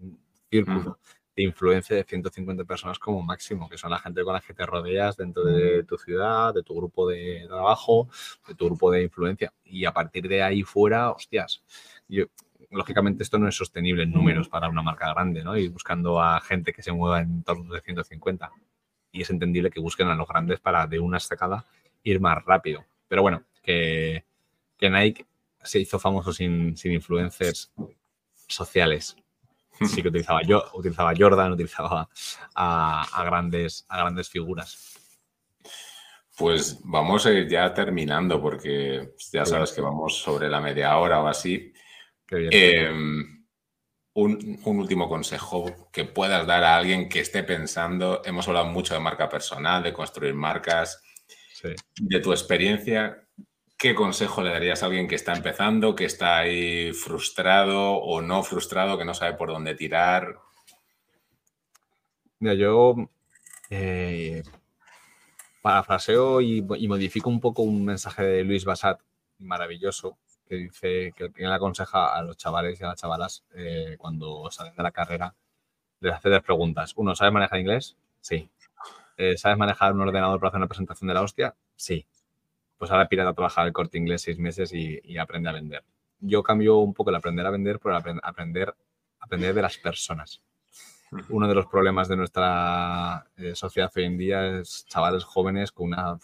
círculo 0.49 0.99
de 1.37 1.43
influencia 1.43 1.97
de 1.97 2.05
150 2.05 2.65
personas 2.65 2.99
como 2.99 3.23
máximo, 3.23 3.69
que 3.69 3.77
son 3.77 3.91
la 3.91 3.99
gente 3.99 4.23
con 4.23 4.35
la 4.35 4.41
que 4.41 4.55
te 4.55 4.65
rodeas 4.65 5.17
dentro 5.17 5.45
de 5.45 5.83
tu 5.85 5.97
ciudad, 5.99 6.55
de 6.55 6.63
tu 6.63 6.75
grupo 6.77 7.09
de 7.09 7.45
trabajo, 7.49 8.09
de 8.47 8.55
tu 8.55 8.67
grupo 8.67 8.91
de 8.91 9.03
influencia. 9.03 9.53
Y 9.65 9.85
a 9.85 9.93
partir 9.93 10.29
de 10.29 10.43
ahí 10.43 10.63
fuera, 10.63 11.11
hostias, 11.11 11.63
yo, 12.09 12.27
lógicamente 12.71 13.23
esto 13.23 13.39
no 13.39 13.49
es 13.49 13.57
sostenible 13.57 14.05
en 14.05 14.13
números 14.13 14.49
para 14.49 14.69
una 14.69 14.83
marca 14.83 15.13
grande, 15.13 15.43
¿no? 15.43 15.57
Y 15.57 15.69
buscando 15.69 16.23
a 16.23 16.41
gente 16.41 16.73
que 16.73 16.83
se 16.83 16.93
mueva 16.93 17.21
en 17.21 17.43
torno 17.43 17.75
de 17.75 17.81
150. 17.81 18.53
Y 19.13 19.23
es 19.23 19.31
entendible 19.31 19.71
que 19.71 19.81
busquen 19.81 20.09
a 20.09 20.15
los 20.15 20.29
grandes 20.29 20.61
para 20.61 20.87
de 20.87 21.01
una 21.01 21.19
estacada 21.19 21.65
ir 22.05 22.21
más 22.21 22.45
rápido. 22.45 22.85
Pero 23.09 23.23
bueno, 23.23 23.43
que, 23.63 24.25
que 24.77 24.91
Nike 24.91 25.27
se 25.63 25.81
hizo 25.81 25.99
famoso 25.99 26.33
sin, 26.33 26.77
sin 26.77 26.93
influencers 26.93 27.73
sociales 28.47 29.17
sí 29.81 30.03
que 30.03 30.09
utilizaba 30.09 30.43
yo, 30.43 30.65
utilizaba 30.75 31.13
Jordan, 31.17 31.53
utilizaba 31.53 32.09
a, 32.55 33.25
grandes, 33.25 33.85
a 33.89 33.99
grandes 33.99 34.29
figuras. 34.29 34.99
Pues 36.37 36.81
vamos 36.83 37.27
a 37.27 37.33
ir 37.33 37.49
ya 37.49 37.73
terminando 37.73 38.41
porque 38.41 39.15
ya 39.33 39.47
sabes 39.47 39.73
que 39.73 39.81
vamos 39.81 40.19
sobre 40.19 40.49
la 40.49 40.61
media 40.61 40.97
hora 40.99 41.23
o 41.23 41.29
así. 41.29 41.73
Em, 42.31 43.45
un, 44.15 44.61
último 44.65 45.09
consejo 45.09 45.91
que 45.93 46.05
puedas 46.05 46.47
dar 46.47 46.65
a 46.65 46.77
alguien 46.77 47.09
que 47.09 47.21
esté 47.21 47.43
pensando, 47.45 48.23
hemos 48.25 48.49
hablado 48.49 48.67
mucho 48.67 48.95
de 48.95 49.01
marca 49.01 49.29
personal, 49.29 49.83
de 49.83 49.93
construir 49.93 50.35
marcas, 50.35 51.03
de 52.01 52.21
tu 52.21 52.33
experiencia, 52.33 53.24
¿Qué 53.77 53.95
consejo 53.95 54.43
le 54.43 54.51
darías 54.51 54.83
a 54.83 54.87
alguien 54.87 55.09
que 55.09 55.17
está 55.17 55.35
empezando, 55.35 55.95
que 55.95 56.05
está 56.05 56.39
ahí 56.39 56.93
frustrado 56.93 57.95
o 57.95 58.23
no 58.23 58.43
frustrado, 58.43 58.97
que 58.97 59.05
no 59.05 59.15
sabe 59.15 59.35
por 59.35 59.49
dónde 59.49 59.75
tirar? 59.75 60.39
Mira, 62.39 62.55
yo 62.55 62.95
eh, 63.71 64.43
parafraseo 65.61 66.41
y, 66.41 66.63
modifico 66.63 67.29
un 67.29 67.41
poco 67.41 67.63
un 67.63 67.85
mensaje 67.85 68.23
de 68.23 68.45
Luis 68.45 68.65
Basat 68.65 69.01
maravilloso 69.39 70.19
que 70.49 70.57
dice 70.57 71.13
que, 71.17 71.31
le 71.35 71.53
aconseja 71.53 72.17
a 72.17 72.23
los 72.23 72.37
chavales 72.37 72.81
y 72.81 72.85
a 72.85 72.89
las 72.89 73.01
chavalas 73.01 73.45
eh, 73.55 73.97
cuando 73.99 74.51
salen 74.51 74.77
de 74.77 74.83
la 74.83 74.93
carrera, 74.93 75.35
les 76.01 76.15
hace 76.15 76.29
tres 76.31 76.43
preguntas. 76.43 76.93
Uno, 76.97 77.15
¿sabes 77.15 77.33
manejar 77.33 77.59
inglés? 77.61 77.97
Sí. 78.21 78.49
Eh, 79.17 79.37
¿Sabes 79.37 79.59
manejar 79.59 79.93
un 79.93 80.01
ordenador 80.03 80.39
para 80.41 80.49
hacer 80.49 80.59
una 80.59 80.69
presentación 80.69 81.09
de 81.09 81.15
la 81.15 81.23
hostia? 81.23 81.55
Sí 81.77 82.07
pues 82.77 82.91
ahora 82.91 83.09
pirata 83.09 83.31
a 83.31 83.35
trabajar 83.35 83.67
el 83.67 83.73
corte 83.73 83.99
inglés 83.99 84.23
seis 84.23 84.39
meses 84.39 84.73
y, 84.73 85.17
aprende 85.19 85.49
a 85.49 85.53
vender. 85.53 85.85
Yo 86.21 86.43
cambio 86.43 86.79
un 86.79 86.95
poco 86.95 87.11
el 87.11 87.17
aprender 87.17 87.47
a 87.47 87.51
vender 87.51 87.79
por 87.79 87.93
aprender, 87.93 88.75
aprender 89.21 89.55
de 89.55 89.63
las 89.63 89.79
personas. 89.79 90.43
Uno 91.29 91.47
de 91.47 91.55
los 91.55 91.67
problemas 91.67 92.09
de 92.09 92.17
nuestra 92.17 93.27
eh, 93.37 93.55
sociedad 93.55 93.93
hoy 93.95 94.05
en 94.05 94.19
día 94.19 94.59
es 94.59 94.85
chavales 94.87 95.23
jóvenes 95.25 95.71
con 95.71 95.89
una 95.89 96.19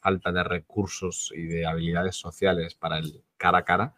falta 0.00 0.32
de 0.32 0.42
recursos 0.42 1.32
y 1.34 1.44
de 1.46 1.64
habilidades 1.64 2.16
sociales 2.16 2.74
para 2.74 2.98
el 2.98 3.22
cara 3.36 3.58
a 3.58 3.64
cara 3.64 3.94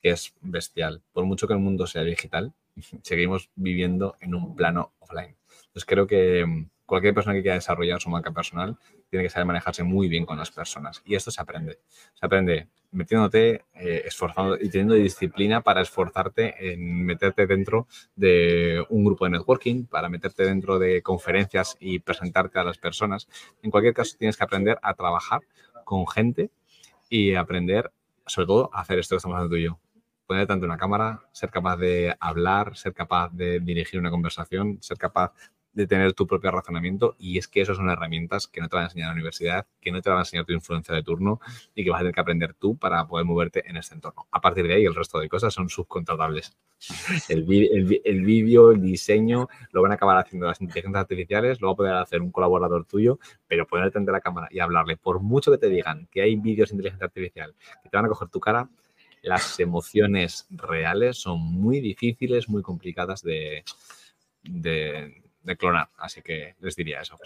que 0.00 0.10
es 0.10 0.34
bestial. 0.40 1.02
Por 1.12 1.24
mucho 1.24 1.46
que 1.46 1.54
el 1.54 1.58
mundo 1.58 1.86
sea 1.86 2.02
digital, 2.02 2.52
seguimos 3.02 3.50
viviendo 3.54 4.16
en 4.20 4.34
un 4.34 4.54
plano 4.54 4.92
offline. 4.98 5.36
Entonces 5.66 5.84
creo 5.86 6.06
que 6.06 6.44
mm, 6.46 6.70
cualquier 6.88 7.12
persona 7.12 7.34
que 7.36 7.42
quiera 7.42 7.54
desarrollar 7.54 8.00
su 8.00 8.08
marca 8.08 8.32
personal 8.32 8.78
tiene 9.10 9.22
que 9.22 9.28
saber 9.28 9.46
manejarse 9.46 9.82
muy 9.84 10.08
bien 10.08 10.24
con 10.24 10.38
las 10.38 10.50
personas. 10.50 11.02
Y 11.04 11.14
esto 11.14 11.30
se 11.30 11.40
aprende. 11.40 11.80
Se 12.14 12.24
aprende 12.24 12.68
metiéndote, 12.92 13.66
eh, 13.74 14.02
esforzando 14.06 14.56
y 14.56 14.70
teniendo 14.70 14.94
disciplina 14.94 15.60
para 15.60 15.82
esforzarte 15.82 16.72
en 16.72 17.04
meterte 17.04 17.46
dentro 17.46 17.86
de 18.16 18.82
un 18.88 19.04
grupo 19.04 19.26
de 19.26 19.32
networking, 19.32 19.84
para 19.84 20.08
meterte 20.08 20.44
dentro 20.44 20.78
de 20.78 21.02
conferencias 21.02 21.76
y 21.78 21.98
presentarte 21.98 22.58
a 22.58 22.64
las 22.64 22.78
personas. 22.78 23.28
En 23.62 23.70
cualquier 23.70 23.92
caso, 23.92 24.16
tienes 24.18 24.38
que 24.38 24.44
aprender 24.44 24.78
a 24.82 24.94
trabajar 24.94 25.42
con 25.84 26.06
gente 26.08 26.50
y 27.10 27.34
aprender, 27.34 27.92
sobre 28.26 28.46
todo, 28.46 28.70
a 28.72 28.80
hacer 28.80 28.98
esto 28.98 29.14
que 29.14 29.18
estamos 29.18 29.36
haciendo 29.36 29.54
tú 29.54 29.58
y 29.58 29.64
yo. 29.64 29.78
Poner 30.26 30.46
tanto 30.46 30.64
una 30.64 30.78
cámara, 30.78 31.20
ser 31.32 31.50
capaz 31.50 31.76
de 31.76 32.16
hablar, 32.18 32.78
ser 32.78 32.94
capaz 32.94 33.30
de 33.30 33.60
dirigir 33.60 34.00
una 34.00 34.10
conversación, 34.10 34.78
ser 34.80 34.96
capaz 34.96 35.34
de 35.72 35.86
tener 35.86 36.12
tu 36.12 36.26
propio 36.26 36.50
razonamiento 36.50 37.14
y 37.18 37.38
es 37.38 37.46
que 37.46 37.60
esas 37.60 37.76
son 37.76 37.90
herramientas 37.90 38.46
que 38.46 38.60
no 38.60 38.68
te 38.68 38.76
van 38.76 38.84
a 38.84 38.86
enseñar 38.86 39.08
la 39.08 39.14
universidad, 39.14 39.66
que 39.80 39.92
no 39.92 40.02
te 40.02 40.10
van 40.10 40.18
a 40.18 40.22
enseñar 40.22 40.44
tu 40.44 40.52
influencia 40.52 40.94
de 40.94 41.02
turno 41.02 41.40
y 41.74 41.84
que 41.84 41.90
vas 41.90 41.98
a 41.98 42.00
tener 42.00 42.14
que 42.14 42.20
aprender 42.20 42.54
tú 42.54 42.76
para 42.76 43.06
poder 43.06 43.26
moverte 43.26 43.68
en 43.68 43.76
este 43.76 43.94
entorno. 43.94 44.26
A 44.30 44.40
partir 44.40 44.66
de 44.66 44.74
ahí, 44.74 44.84
el 44.84 44.94
resto 44.94 45.18
de 45.18 45.28
cosas 45.28 45.54
son 45.54 45.68
subcontratables. 45.68 46.56
El, 47.28 47.42
vídeo, 47.42 48.70
el, 48.70 48.80
diseño, 48.80 49.48
lo 49.72 49.82
van 49.82 49.90
a 49.90 49.94
acabar 49.96 50.16
haciendo 50.16 50.46
las 50.46 50.60
inteligencias 50.60 51.00
artificiales, 51.00 51.60
lo 51.60 51.66
va 51.66 51.72
a 51.72 51.76
poder 51.76 51.94
hacer 51.94 52.22
un 52.22 52.30
colaborador 52.30 52.84
tuyo, 52.84 53.18
pero 53.48 53.66
ponerte 53.66 53.98
ante 53.98 54.12
la 54.12 54.20
cámara 54.20 54.46
y 54.52 54.60
hablarle, 54.60 54.96
por 54.96 55.18
mucho 55.18 55.50
que 55.50 55.58
te 55.58 55.68
digan 55.68 56.06
que 56.08 56.22
hay 56.22 56.36
vídeos 56.36 56.68
de 56.68 56.76
inteligencia 56.76 57.06
artificial 57.06 57.56
que 57.82 57.88
te 57.88 57.96
van 57.96 58.06
a 58.06 58.08
coger 58.08 58.28
tu 58.28 58.38
cara, 58.38 58.70
las 59.22 59.58
emociones 59.58 60.46
reales 60.50 61.18
son 61.18 61.40
muy 61.40 61.80
difíciles, 61.80 62.48
muy 62.48 62.62
complicadas 62.62 63.22
de, 63.22 63.64
de, 64.44 65.27
de 65.42 65.56
clonar. 65.56 65.90
Así 65.96 66.22
que 66.22 66.54
les 66.60 66.76
diría 66.76 67.00
eso. 67.00 67.16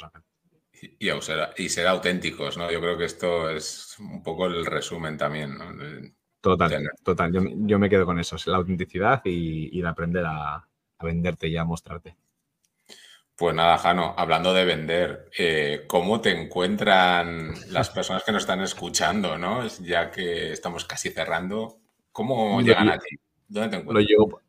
Y, 0.98 1.08
y, 1.08 1.68
ser 1.68 1.86
auténticos, 1.86 2.56
¿no? 2.56 2.70
Yo 2.70 2.80
creo 2.80 2.98
que 2.98 3.04
esto 3.04 3.48
es 3.50 3.96
un 4.00 4.22
poco 4.22 4.46
el 4.46 4.66
resumen 4.66 5.16
también, 5.16 5.56
¿no? 5.56 5.72
total, 6.40 6.90
total. 7.04 7.32
Yo, 7.32 7.78
me 7.78 7.88
quedo 7.88 8.04
con 8.04 8.18
eso, 8.18 8.36
la 8.46 8.56
autenticidad 8.56 9.22
y, 9.24 9.78
y 9.78 9.84
aprender 9.84 10.24
a, 10.26 10.66
venderte 11.00 11.48
y 11.48 11.56
a 11.56 11.64
mostrarte. 11.64 12.16
Pues 13.36 13.54
nada, 13.54 13.78
Jano, 13.78 14.14
hablando 14.16 14.52
de 14.52 14.64
vender, 14.64 15.30
eh, 15.36 15.84
¿cómo 15.88 16.20
te 16.20 16.30
encuentran 16.30 17.54
las 17.70 17.90
personas 17.94 18.24
que 18.24 18.32
nos 18.32 18.42
están 18.42 18.60
escuchando, 18.60 19.38
¿no? 19.38 19.66
Ya 19.80 20.10
que 20.10 20.52
estamos 20.52 20.84
casi 20.84 21.10
cerrando, 21.10 21.78
¿cómo 22.12 22.60
llegan 22.60 22.90
a 22.90 22.98
ti? 22.98 23.18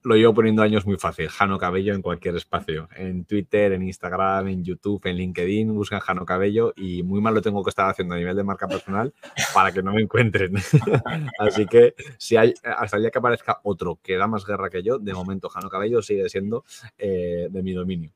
Lo 0.03 0.15
llevo, 0.15 0.33
poniendo 0.33 0.61
años 0.61 0.85
muy 0.85 0.97
fácil. 0.97 1.27
Jano 1.27 1.57
Cabello 1.57 1.93
en 1.93 2.01
cualquier 2.01 2.35
espacio. 2.35 2.87
En 2.95 3.25
Twitter, 3.25 3.73
en 3.73 3.83
Instagram, 3.83 4.47
en 4.47 4.63
YouTube, 4.63 5.05
en 5.05 5.17
LinkedIn. 5.17 5.73
Buscan 5.73 5.99
Jano 5.99 6.25
Cabello 6.25 6.73
y 6.75 7.03
muy 7.03 7.19
mal 7.21 7.33
lo 7.33 7.41
tengo 7.41 7.63
que 7.63 7.69
estar 7.69 7.89
haciendo 7.89 8.15
a 8.15 8.17
nivel 8.17 8.35
de 8.35 8.43
marca 8.43 8.67
personal 8.67 9.13
para 9.53 9.71
que 9.71 9.83
no 9.83 9.93
me 9.93 10.01
encuentren. 10.01 10.53
Así 11.39 11.65
que 11.65 11.95
si 12.17 12.37
hay, 12.37 12.53
hasta 12.63 12.97
el 12.97 13.03
día 13.03 13.11
que 13.11 13.19
aparezca 13.19 13.59
otro 13.63 13.99
que 14.01 14.15
da 14.15 14.27
más 14.27 14.45
guerra 14.45 14.69
que 14.69 14.83
yo, 14.83 14.99
de 14.99 15.13
momento 15.13 15.49
Jano 15.49 15.69
Cabello 15.69 16.01
sigue 16.01 16.29
siendo 16.29 16.63
eh, 16.97 17.47
de 17.49 17.63
mi 17.63 17.73
dominio. 17.73 18.11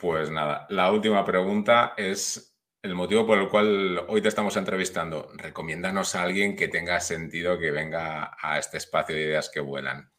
Pues 0.00 0.30
nada, 0.30 0.66
la 0.70 0.92
última 0.92 1.24
pregunta 1.24 1.94
es 1.96 2.57
el 2.82 2.94
motivo 2.94 3.26
por 3.26 3.38
el 3.38 3.48
cual 3.48 4.04
hoy 4.08 4.22
te 4.22 4.28
estamos 4.28 4.56
entrevistando, 4.56 5.30
recomiéndanos 5.34 6.14
a 6.14 6.22
alguien 6.22 6.54
que 6.56 6.68
tenga 6.68 7.00
sentido 7.00 7.58
que 7.58 7.70
venga 7.70 8.36
a 8.40 8.58
este 8.58 8.76
espacio 8.76 9.14
de 9.14 9.22
ideas 9.22 9.50
que 9.52 9.60
vuelan. 9.60 10.10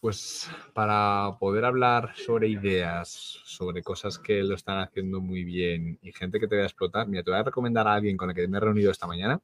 Pues 0.00 0.50
para 0.74 1.38
poder 1.40 1.64
hablar 1.64 2.12
sobre 2.14 2.48
ideas, 2.48 3.08
sobre 3.44 3.82
cosas 3.82 4.18
que 4.18 4.42
lo 4.42 4.54
están 4.54 4.78
haciendo 4.80 5.22
muy 5.22 5.44
bien 5.44 5.98
y 6.02 6.12
gente 6.12 6.38
que 6.38 6.46
te 6.46 6.56
va 6.56 6.62
a 6.62 6.66
explotar, 6.66 7.08
mira, 7.08 7.22
te 7.22 7.30
voy 7.30 7.40
a 7.40 7.44
recomendar 7.44 7.88
a 7.88 7.94
alguien 7.94 8.18
con 8.18 8.28
el 8.28 8.36
que 8.36 8.46
me 8.46 8.58
he 8.58 8.60
reunido 8.60 8.90
esta 8.90 9.06
mañana, 9.06 9.40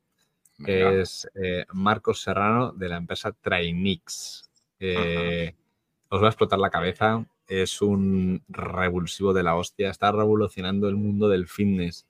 es 0.66 1.26
eh, 1.34 1.64
Marcos 1.72 2.20
Serrano 2.20 2.72
de 2.72 2.88
la 2.90 2.98
empresa 2.98 3.32
Trainix. 3.32 4.50
Eh, 4.78 5.54
os 6.10 6.22
va 6.22 6.26
a 6.26 6.30
explotar 6.30 6.58
la 6.58 6.68
cabeza 6.68 7.24
es 7.50 7.82
un 7.82 8.42
revulsivo 8.48 9.32
de 9.32 9.42
la 9.42 9.56
hostia, 9.56 9.90
está 9.90 10.12
revolucionando 10.12 10.88
el 10.88 10.96
mundo 10.96 11.28
del 11.28 11.48
fitness. 11.48 12.06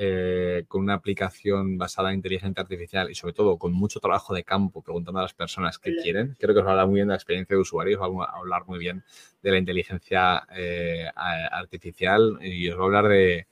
eh, 0.00 0.64
con 0.68 0.82
una 0.82 0.94
aplicación 0.94 1.76
basada 1.76 2.10
en 2.10 2.16
inteligencia 2.16 2.62
artificial 2.62 3.10
y 3.10 3.16
sobre 3.16 3.32
todo 3.32 3.58
con 3.58 3.72
mucho 3.72 3.98
trabajo 3.98 4.32
de 4.32 4.44
campo, 4.44 4.80
preguntando 4.80 5.18
a 5.18 5.22
las 5.22 5.34
personas 5.34 5.80
qué 5.80 5.96
quieren. 5.96 6.36
Creo 6.38 6.54
que 6.54 6.60
os 6.60 6.64
va 6.64 6.70
a 6.70 6.72
hablar 6.74 6.86
muy 6.86 6.96
bien 6.96 7.08
de 7.08 7.12
la 7.12 7.16
experiencia 7.16 7.56
de 7.56 7.62
usuario, 7.62 8.00
os 8.00 8.08
va 8.16 8.26
a 8.26 8.38
hablar 8.38 8.62
muy 8.68 8.78
bien 8.78 9.02
de 9.42 9.50
la 9.50 9.58
inteligencia 9.58 10.46
eh, 10.54 11.08
artificial 11.16 12.38
y 12.40 12.68
os 12.70 12.78
va 12.78 12.82
a 12.82 12.86
hablar 12.86 13.08
de, 13.08 13.48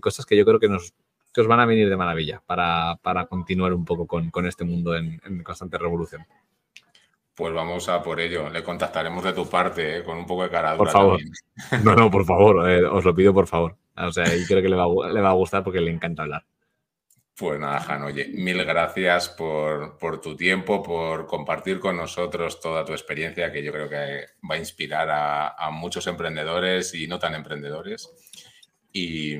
cosas 0.00 0.26
que 0.26 0.36
yo 0.36 0.44
creo 0.44 0.58
que 0.58 0.68
nos 0.68 0.94
os 1.36 1.46
van 1.46 1.60
a 1.60 1.66
venir 1.66 1.88
de 1.88 1.96
maravilla 1.96 2.42
para, 2.44 3.26
continuar 3.28 3.72
un 3.72 3.84
poco 3.84 4.06
con, 4.08 4.46
este 4.46 4.64
mundo 4.64 4.96
en, 4.96 5.20
constante 5.44 5.78
revolución. 5.78 6.26
Pues 7.34 7.52
vamos 7.52 7.88
a 7.88 8.02
por 8.02 8.20
ello. 8.20 8.48
Le 8.48 8.62
contactaremos 8.62 9.24
de 9.24 9.32
tu 9.32 9.48
parte, 9.48 9.98
eh, 9.98 10.04
con 10.04 10.18
un 10.18 10.26
poco 10.26 10.44
de 10.44 10.50
cara 10.50 10.76
Por 10.76 10.90
favor. 10.90 11.20
No, 11.84 11.94
no, 11.94 12.10
por 12.10 12.24
favor. 12.24 12.58
os 12.58 13.04
lo 13.04 13.14
pido, 13.14 13.34
por 13.34 13.46
favor. 13.46 13.76
O 13.96 14.12
sea, 14.12 14.24
y 14.34 14.44
creo 14.44 14.62
que 14.62 14.68
le 14.68 14.76
va, 14.76 14.86
le 15.12 15.20
va 15.20 15.30
a 15.30 15.34
gustar 15.34 15.62
porque 15.64 15.80
le 15.80 15.90
encanta 15.90 16.22
hablar. 16.22 16.44
Pues 17.36 17.58
nada, 17.58 17.84
Han, 17.88 18.02
oye, 18.04 18.28
mil 18.28 18.64
gracias 18.64 19.28
por, 19.28 20.20
tu 20.20 20.36
tiempo, 20.36 20.84
por 20.84 21.26
compartir 21.26 21.80
con 21.80 21.96
nosotros 21.96 22.60
toda 22.60 22.84
tu 22.84 22.92
experiencia, 22.92 23.50
que 23.50 23.60
yo 23.60 23.72
creo 23.72 23.88
que 23.88 24.26
va 24.48 24.54
a 24.54 24.58
inspirar 24.58 25.08
a, 25.10 25.70
muchos 25.72 26.06
emprendedores 26.06 26.94
y 26.94 27.08
no 27.08 27.18
tan 27.18 27.34
emprendedores. 27.34 28.08
Y, 28.92 29.34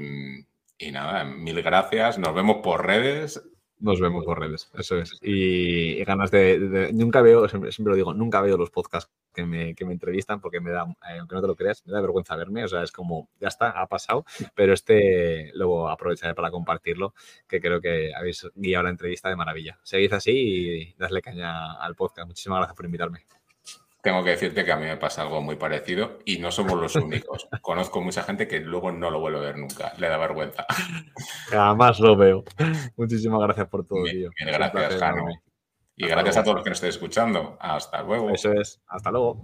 y, 0.77 0.91
nada, 0.91 1.25
mil 1.25 1.63
gracias. 1.63 2.19
Nos 2.19 2.35
vemos 2.35 2.57
por 2.65 2.85
redes 2.85 3.41
nos 3.85 4.01
vemos 4.01 4.25
por 4.25 4.41
redes, 4.41 4.71
eso 4.75 4.97
es. 4.97 5.19
Y, 5.23 6.03
ganas 6.05 6.31
de, 6.31 6.91
Nunca 6.95 7.21
veo, 7.21 7.47
siempre, 7.49 7.71
lo 7.79 7.95
digo, 7.95 8.15
nunca 8.15 8.41
veo 8.41 8.57
los 8.57 8.71
podcasts 8.71 9.13
que 9.33 9.45
me, 9.45 9.75
que 9.75 9.85
me 9.85 9.93
entrevistan 9.93 10.41
porque 10.41 10.61
me 10.61 10.71
da, 10.71 10.85
eh, 11.11 11.19
aunque 11.19 11.35
no 11.35 11.43
te 11.43 11.49
lo 11.49 11.55
creas, 11.55 11.85
me 11.87 11.93
da 11.93 12.01
vergüenza 12.01 12.35
verme. 12.35 12.65
O 12.65 12.69
sea, 12.69 12.83
es 12.83 12.93
como, 12.93 13.29
ya 13.41 13.49
está, 13.49 13.71
ha 13.71 13.87
pasado. 13.87 14.25
Pero 14.55 14.73
este 14.73 15.51
luego 15.55 15.89
aprovecharé 15.89 16.35
para 16.35 16.51
compartirlo, 16.51 17.15
que 17.47 17.61
creo 17.61 17.81
que 17.81 18.15
habéis 18.15 18.49
guiado 18.55 18.85
la 18.85 18.91
entrevista 18.91 19.29
de 19.29 19.37
maravilla. 19.37 19.79
Seguid 19.83 20.13
así 20.15 20.33
y 20.33 20.95
dadle 20.95 21.21
caña 21.21 21.75
al 21.75 21.95
podcast. 21.95 22.27
Muchísimas 22.27 22.59
gracias 22.61 22.77
por 22.77 22.87
invitarme 22.87 23.27
tengo 24.05 24.23
que 24.23 24.31
decirte 24.31 24.67
que 24.67 24.71
a 24.71 24.77
mí 24.77 24.85
me 24.85 24.99
pasa 24.99 25.23
algo 25.23 25.41
muy 25.41 25.57
parecido 25.57 26.19
y 26.27 26.39
no 26.39 26.53
somos 26.53 26.79
los 26.79 26.95
únicos. 26.95 27.49
Conozco 27.63 28.03
mucha 28.03 28.23
gente 28.23 28.47
que 28.47 28.61
luego 28.61 28.93
no 28.93 29.11
lo 29.11 29.19
vuelve 29.19 29.39
a 29.39 29.43
ver 29.43 29.57
nunca, 29.57 29.95
le 29.97 30.09
da 30.09 30.19
vergüenza. 30.19 30.67
Jamás 31.49 31.99
lo 32.01 32.15
veo. 32.15 32.45
Muchísimas 32.97 33.41
gracias 33.41 33.67
por 33.69 33.87
todo, 33.87 34.05
tío. 34.05 34.31
gracias, 34.39 34.97
Jano. 34.97 35.25
Y 35.97 36.07
gracias 36.07 36.37
a 36.37 36.43
todos 36.43 36.57
los 36.57 36.65
que 36.65 36.71
nos 36.71 36.77
estén 36.77 36.91
escuchando. 36.91 37.57
Hasta 37.59 38.03
luego. 38.03 38.29
Eso 38.29 38.53
es. 38.53 38.83
Hasta 38.87 39.11
luego. 39.11 39.43